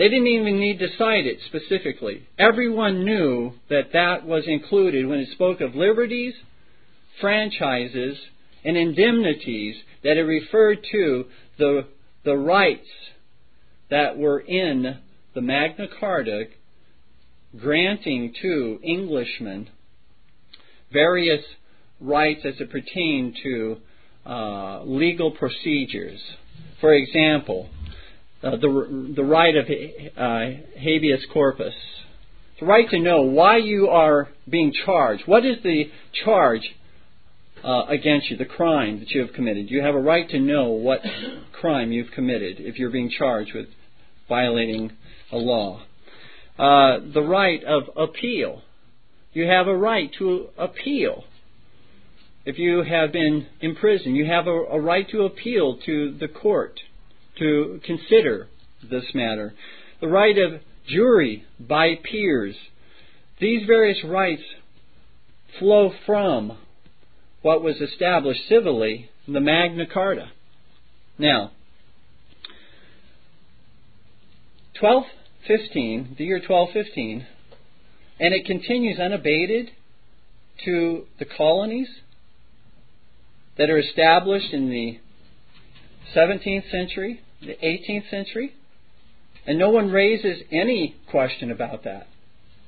[0.00, 2.26] they didn't even need to cite it specifically.
[2.38, 6.32] Everyone knew that that was included when it spoke of liberties,
[7.20, 8.16] franchises,
[8.64, 11.26] and indemnities, that it referred to
[11.58, 11.84] the,
[12.24, 12.88] the rights
[13.90, 14.96] that were in
[15.34, 16.44] the Magna Carta
[17.58, 19.68] granting to Englishmen
[20.92, 21.44] various
[22.00, 23.76] rights as it pertained to
[24.26, 26.20] uh, legal procedures.
[26.80, 27.68] For example,
[28.42, 31.74] uh, the, the right of uh, habeas corpus.
[32.58, 35.22] The right to know why you are being charged.
[35.26, 35.84] What is the
[36.24, 36.62] charge
[37.62, 39.70] uh, against you, the crime that you have committed?
[39.70, 41.00] You have a right to know what
[41.52, 43.66] crime you've committed if you're being charged with
[44.28, 44.92] violating
[45.32, 45.82] a law.
[46.58, 48.62] Uh, the right of appeal.
[49.32, 51.24] You have a right to appeal.
[52.44, 56.80] If you have been imprisoned, you have a, a right to appeal to the court
[57.38, 58.48] to consider
[58.88, 59.54] this matter.
[60.00, 62.56] The right of jury by peers.
[63.40, 64.42] These various rights
[65.58, 66.58] flow from
[67.42, 70.30] what was established civilly in the Magna Carta.
[71.18, 71.52] Now,
[75.50, 77.26] 1215, the year 1215,
[78.20, 79.72] and it continues unabated
[80.64, 81.88] to the colonies
[83.58, 85.00] that are established in the
[86.14, 88.54] 17th century, the 18th century,
[89.44, 92.06] and no one raises any question about that.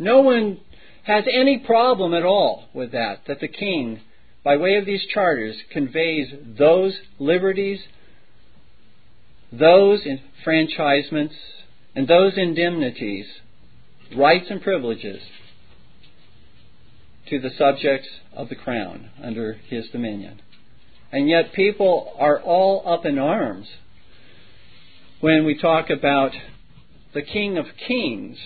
[0.01, 0.59] No one
[1.05, 4.01] has any problem at all with that, that the king,
[4.43, 7.79] by way of these charters, conveys those liberties,
[9.53, 11.37] those enfranchisements,
[11.95, 13.27] and those indemnities,
[14.17, 15.23] rights and privileges
[17.29, 20.41] to the subjects of the crown under his dominion.
[21.11, 23.69] And yet people are all up in arms
[25.21, 26.33] when we talk about
[27.15, 28.39] the King of Kings,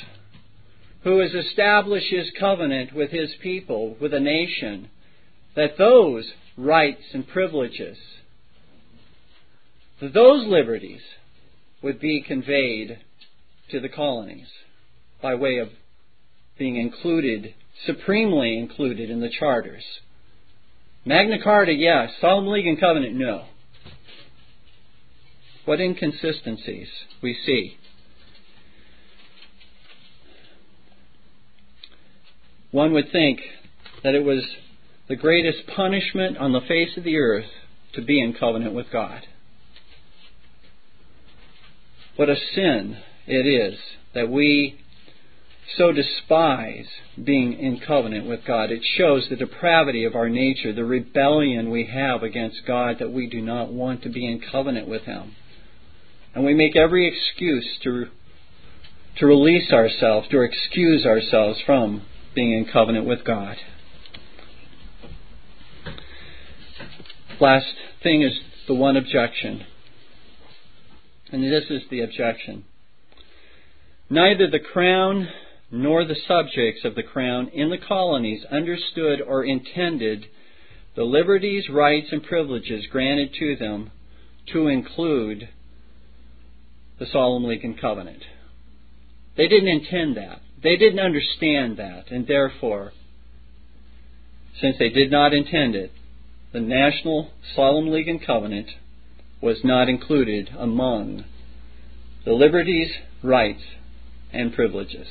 [1.05, 4.90] who has established his covenant with his people, with a nation,
[5.55, 7.97] that those rights and privileges,
[10.01, 11.01] that those liberties
[11.80, 12.99] would be conveyed
[13.71, 14.49] to the colonies
[15.23, 15.69] by way of
[16.59, 17.55] being included,
[17.85, 19.85] supremely included in the charters.
[21.05, 22.11] Magna Carta, yes.
[22.21, 23.45] Solemn League and Covenant, no.
[25.64, 26.89] what inconsistencies
[27.23, 27.77] we see.
[32.71, 33.41] One would think
[34.03, 34.45] that it was
[35.09, 37.47] the greatest punishment on the face of the earth
[37.95, 39.23] to be in covenant with God.
[42.17, 43.79] What a sin it is
[44.14, 44.81] that we
[45.77, 46.87] so despise
[47.22, 48.70] being in covenant with God.
[48.70, 53.29] It shows the depravity of our nature, the rebellion we have against God that we
[53.29, 55.35] do not want to be in covenant with Him.
[56.35, 58.07] And we make every excuse to,
[59.18, 62.03] to release ourselves, to excuse ourselves from
[62.35, 63.57] being in covenant with God.
[67.41, 67.66] Last
[68.03, 68.33] thing is
[68.68, 69.64] the one objection.
[71.33, 72.64] And this is the objection.
[74.09, 75.28] Neither the crown
[75.70, 80.26] nor the subjects of the crown in the colonies understood or intended
[80.94, 83.90] the liberties, rights, and privileges granted to them
[84.52, 85.48] to include
[86.98, 88.22] the Solemn League and Covenant.
[89.36, 90.40] They didn't intend that.
[90.62, 92.92] They didn't understand that, and therefore,
[94.61, 95.90] since they did not intend it,
[96.52, 98.68] the National Solemn League and Covenant
[99.42, 101.24] was not included among
[102.24, 102.90] the liberties,
[103.22, 103.62] rights,
[104.33, 105.07] and privileges.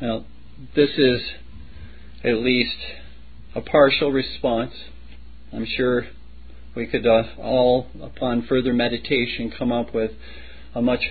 [0.00, 0.24] Now,
[0.74, 1.20] this is
[2.22, 2.76] at least
[3.54, 4.72] a partial response.
[5.52, 6.06] I'm sure
[6.74, 10.10] we could uh, all, upon further meditation, come up with
[10.74, 11.02] a much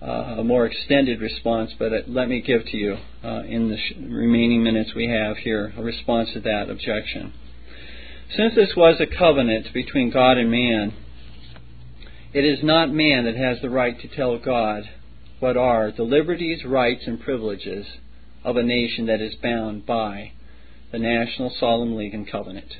[0.00, 3.76] uh, a more extended response, but uh, let me give to you uh, in the
[3.76, 7.32] sh- remaining minutes we have here a response to that objection.
[8.36, 10.94] Since this was a covenant between God and man,
[12.32, 14.82] it is not man that has the right to tell God
[15.40, 17.86] what are the liberties, rights, and privileges
[18.44, 20.32] of a nation that is bound by
[20.92, 22.76] the National Solemn League and Covenant.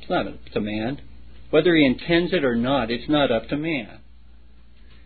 [0.00, 1.00] It's not up to man.
[1.50, 4.00] Whether he intends it or not, it's not up to man.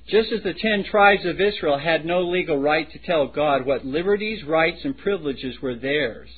[0.08, 3.84] Just as the ten tribes of Israel had no legal right to tell God what
[3.84, 6.28] liberties, rights, and privileges were theirs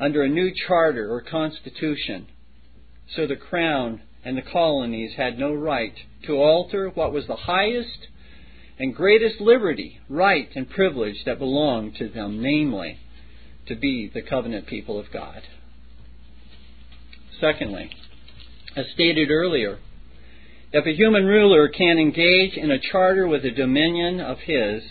[0.00, 2.26] under a new charter or constitution,
[3.14, 5.94] so the crown and the colonies had no right
[6.26, 8.08] to alter what was the highest
[8.78, 12.98] and greatest liberty, right, and privilege that belonged to them, namely,
[13.66, 15.42] to be the covenant people of God.
[17.40, 17.90] Secondly,
[18.76, 19.78] as stated earlier,
[20.72, 24.82] if a human ruler can engage in a charter with a dominion of his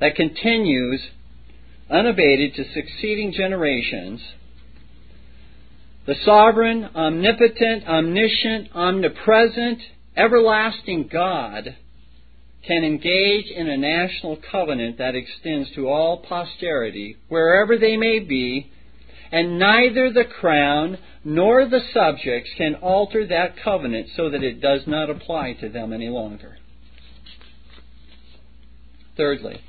[0.00, 1.00] that continues
[1.90, 4.20] unabated to succeeding generations,
[6.08, 9.78] the sovereign, omnipotent, omniscient, omnipresent,
[10.16, 11.76] everlasting God
[12.66, 18.70] can engage in a national covenant that extends to all posterity, wherever they may be,
[19.30, 24.80] and neither the crown nor the subjects can alter that covenant so that it does
[24.86, 26.56] not apply to them any longer.
[29.14, 29.60] Thirdly,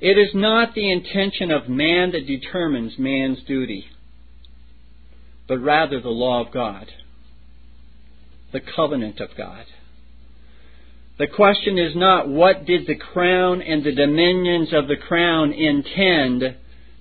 [0.00, 3.86] it is not the intention of man that determines man's duty,
[5.46, 6.86] but rather the law of God,
[8.52, 9.66] the covenant of God.
[11.18, 16.56] The question is not what did the crown and the dominions of the crown intend,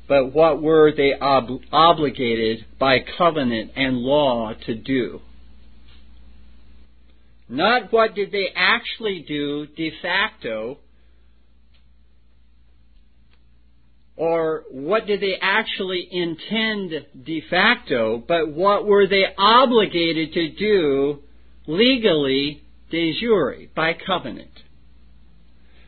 [0.08, 5.22] but what were they ob- obligated by covenant and law to do.
[7.50, 10.78] Not what did they actually do de facto,
[14.16, 16.92] or what did they actually intend
[17.24, 21.20] de facto, but what were they obligated to do
[21.68, 22.62] legally
[22.92, 24.52] de jure, by covenant.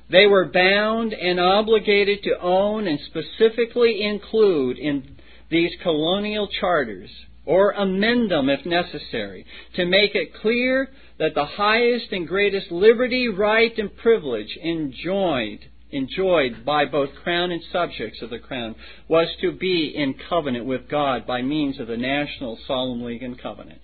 [0.10, 5.16] They were bound and obligated to own and specifically include in
[5.50, 7.10] these colonial charters,
[7.46, 9.46] or amend them if necessary,
[9.76, 15.60] to make it clear that the highest and greatest liberty, right, and privilege enjoyed
[15.96, 18.76] enjoyed by both crown and subjects of the crown
[19.08, 23.42] was to be in covenant with God by means of the National Solemn League and
[23.42, 23.82] Covenant.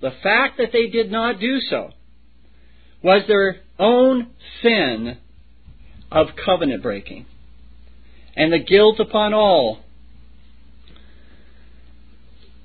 [0.00, 1.90] The fact that they did not do so
[3.02, 4.28] was their own
[4.62, 5.18] sin
[6.10, 7.26] of covenant breaking.
[8.36, 9.80] And the guilt upon all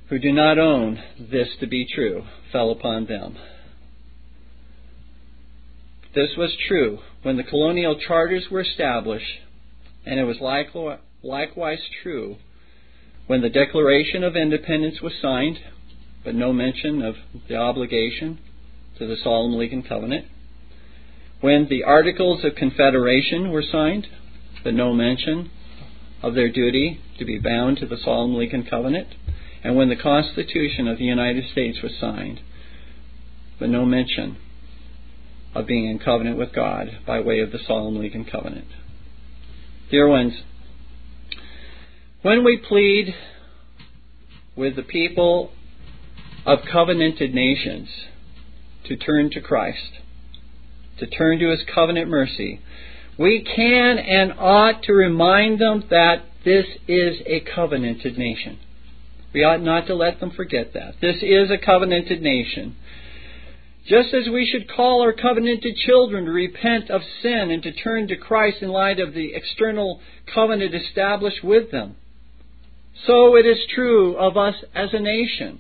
[0.10, 3.38] who do not own this to be true fell upon them.
[6.16, 9.40] This was true when the colonial charters were established,
[10.06, 10.40] and it was
[11.22, 12.38] likewise true
[13.28, 15.60] when the Declaration of Independence was signed,
[16.24, 17.16] but no mention of
[17.50, 18.40] the obligation
[18.98, 20.26] to the Solemn League and Covenant.
[21.42, 24.08] When the Articles of Confederation were signed,
[24.64, 25.52] but no mention
[26.24, 29.10] of their duty to be bound to the Solemn League and Covenant.
[29.64, 32.40] and when the Constitution of the United States was signed,
[33.60, 34.38] but no mention
[35.56, 38.68] of being in covenant with God by way of the Solemn League and Covenant.
[39.90, 40.34] Dear ones,
[42.22, 43.16] when we plead
[44.56, 45.52] with the people
[46.46, 47.88] of covenanted nations
[48.88, 50.00] to turn to Christ,
[51.00, 52.60] to turn to His covenant mercy,
[53.18, 58.60] we can and ought to remind them that this is a covenanted nation.
[59.34, 60.96] We ought not to let them forget that.
[61.02, 62.76] This is a covenanted nation.
[63.88, 68.08] Just as we should call our covenanted children to repent of sin and to turn
[68.08, 70.02] to Christ in light of the external
[70.34, 71.96] covenant established with them,
[73.06, 75.60] so it is true of us as a nation.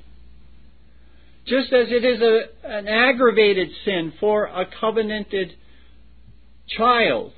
[1.45, 5.53] Just as it is a, an aggravated sin for a covenanted
[6.67, 7.33] child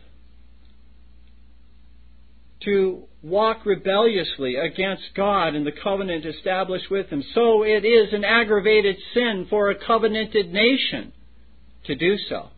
[2.65, 8.23] to walk rebelliously against God and the covenant established with Him, so it is an
[8.23, 11.13] aggravated sin for a covenanted nation
[11.85, 12.49] to do so.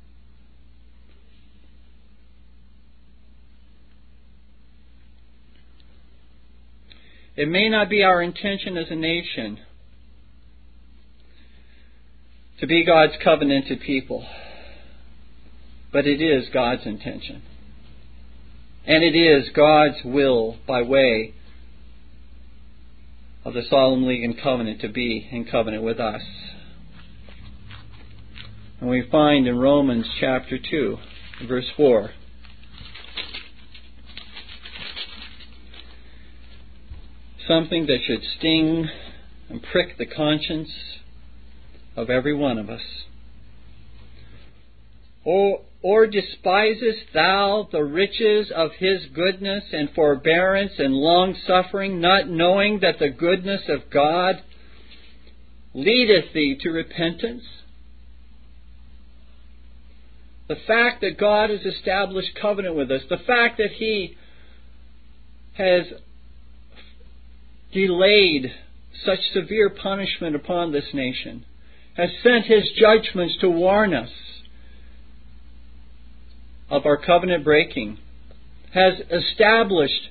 [7.35, 9.59] It may not be our intention as a nation
[12.59, 14.25] to be God's covenanted people,
[15.93, 17.41] but it is God's intention.
[18.89, 21.35] And it is God's will by way
[23.45, 26.23] of the solemn league and covenant to be in covenant with us.
[28.81, 30.97] And we find in Romans chapter 2,
[31.47, 32.09] verse 4.
[37.47, 38.89] Something that should sting
[39.49, 40.71] and prick the conscience
[41.95, 42.81] of every one of us.
[45.23, 52.27] Or, or despisest thou the riches of his goodness and forbearance and long suffering, not
[52.27, 54.41] knowing that the goodness of God
[55.73, 57.43] leadeth thee to repentance?
[60.49, 64.17] The fact that God has established covenant with us, the fact that He
[65.53, 65.85] has
[67.71, 68.51] delayed
[69.05, 71.45] such severe punishment upon this nation,
[71.95, 74.09] has sent His judgments to warn us
[76.69, 77.97] of our covenant breaking,
[78.73, 80.09] has established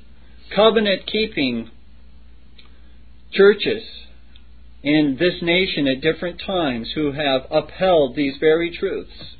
[0.55, 1.71] covenant keeping
[3.33, 3.83] churches
[4.83, 9.37] in this nation at different times who have upheld these very truths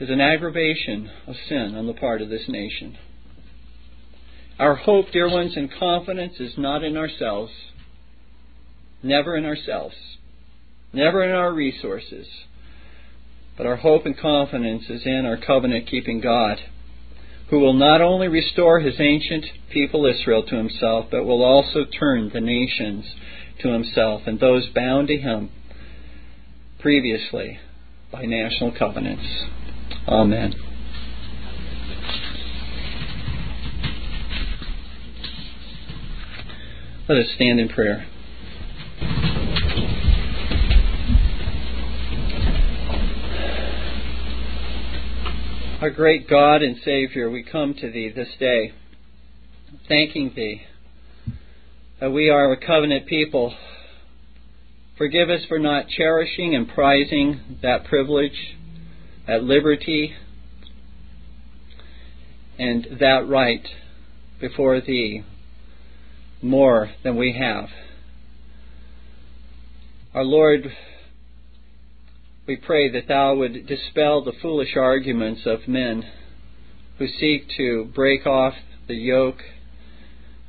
[0.00, 2.96] is an aggravation of sin on the part of this nation.
[4.58, 7.52] Our hope, dear ones, and confidence is not in ourselves,
[9.02, 9.94] never in ourselves,
[10.92, 12.26] never in our resources
[13.58, 16.58] but our hope and confidence is in our covenant keeping God,
[17.50, 22.30] who will not only restore his ancient people Israel to himself, but will also turn
[22.32, 23.04] the nations
[23.60, 25.50] to himself and those bound to him
[26.78, 27.58] previously
[28.12, 29.26] by national covenants.
[30.06, 30.54] Amen.
[37.08, 38.06] Let us stand in prayer.
[45.80, 48.72] Our great God and Savior, we come to Thee this day,
[49.86, 50.62] thanking Thee
[52.00, 53.54] that we are a covenant people.
[54.96, 58.56] Forgive us for not cherishing and prizing that privilege,
[59.28, 60.14] that liberty,
[62.58, 63.64] and that right
[64.40, 65.22] before Thee
[66.42, 67.68] more than we have.
[70.12, 70.72] Our Lord,
[72.48, 76.02] we pray that Thou would dispel the foolish arguments of men
[76.98, 78.54] who seek to break off
[78.86, 79.42] the yoke,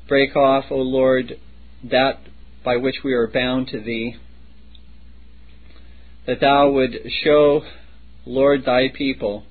[0.07, 1.37] break off, O Lord,
[1.83, 2.21] that
[2.63, 4.15] by which we are bound to Thee.
[6.25, 7.63] That Thou would show,
[8.25, 9.43] Lord, Thy people,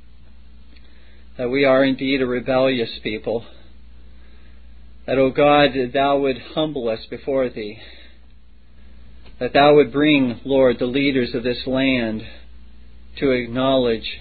[1.36, 3.44] that we are indeed a rebellious people.
[5.06, 7.78] That, O God, Thou would humble us before Thee
[9.40, 12.22] that thou would bring, Lord, the leaders of this land
[13.18, 14.18] to acknowledge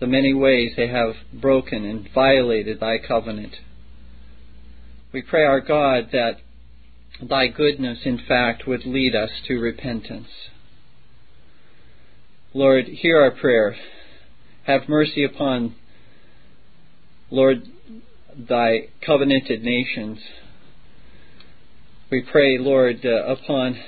[0.00, 3.54] the many ways they have broken and violated thy covenant.
[5.12, 6.38] We pray, our God, that
[7.22, 10.28] thy goodness, in fact, would lead us to repentance.
[12.52, 13.76] Lord, hear our prayer.
[14.64, 15.74] Have mercy upon,
[17.30, 17.62] Lord,
[18.36, 20.18] thy covenanted nations.
[22.10, 23.78] We pray, Lord, uh, upon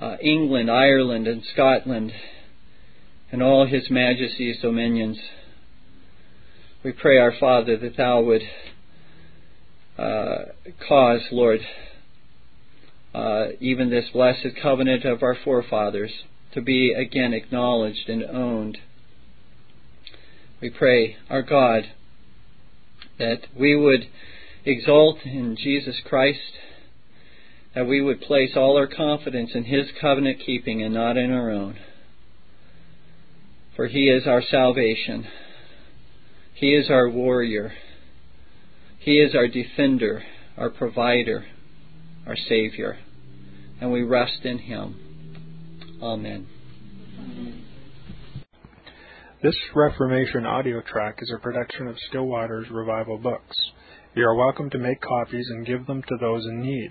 [0.00, 2.12] uh, England, Ireland, and Scotland,
[3.30, 5.18] and all His Majesty's dominions.
[6.82, 8.42] We pray, our Father, that Thou would
[9.98, 10.44] uh,
[10.88, 11.60] cause, Lord,
[13.14, 16.12] uh, even this blessed covenant of our forefathers
[16.54, 18.78] to be again acknowledged and owned.
[20.62, 21.84] We pray, our God,
[23.18, 24.08] that we would
[24.64, 26.40] exult in Jesus Christ,
[27.74, 31.50] that we would place all our confidence in His covenant keeping and not in our
[31.50, 31.78] own.
[33.76, 35.26] For He is our salvation.
[36.54, 37.72] He is our warrior.
[38.98, 40.22] He is our defender,
[40.56, 41.46] our provider,
[42.26, 42.98] our Savior.
[43.80, 44.96] And we rest in Him.
[46.02, 46.46] Amen.
[49.42, 53.56] This Reformation audio track is a production of Still Waters Revival Books.
[54.14, 56.90] You are welcome to make copies and give them to those in need.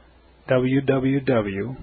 [0.51, 1.77] www.swrb.com.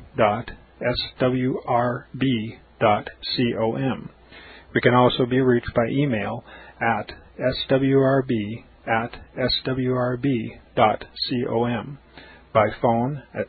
[4.75, 6.45] We can also be reached by email
[6.81, 10.59] at swrb at swrb.com,
[12.53, 13.49] by phone at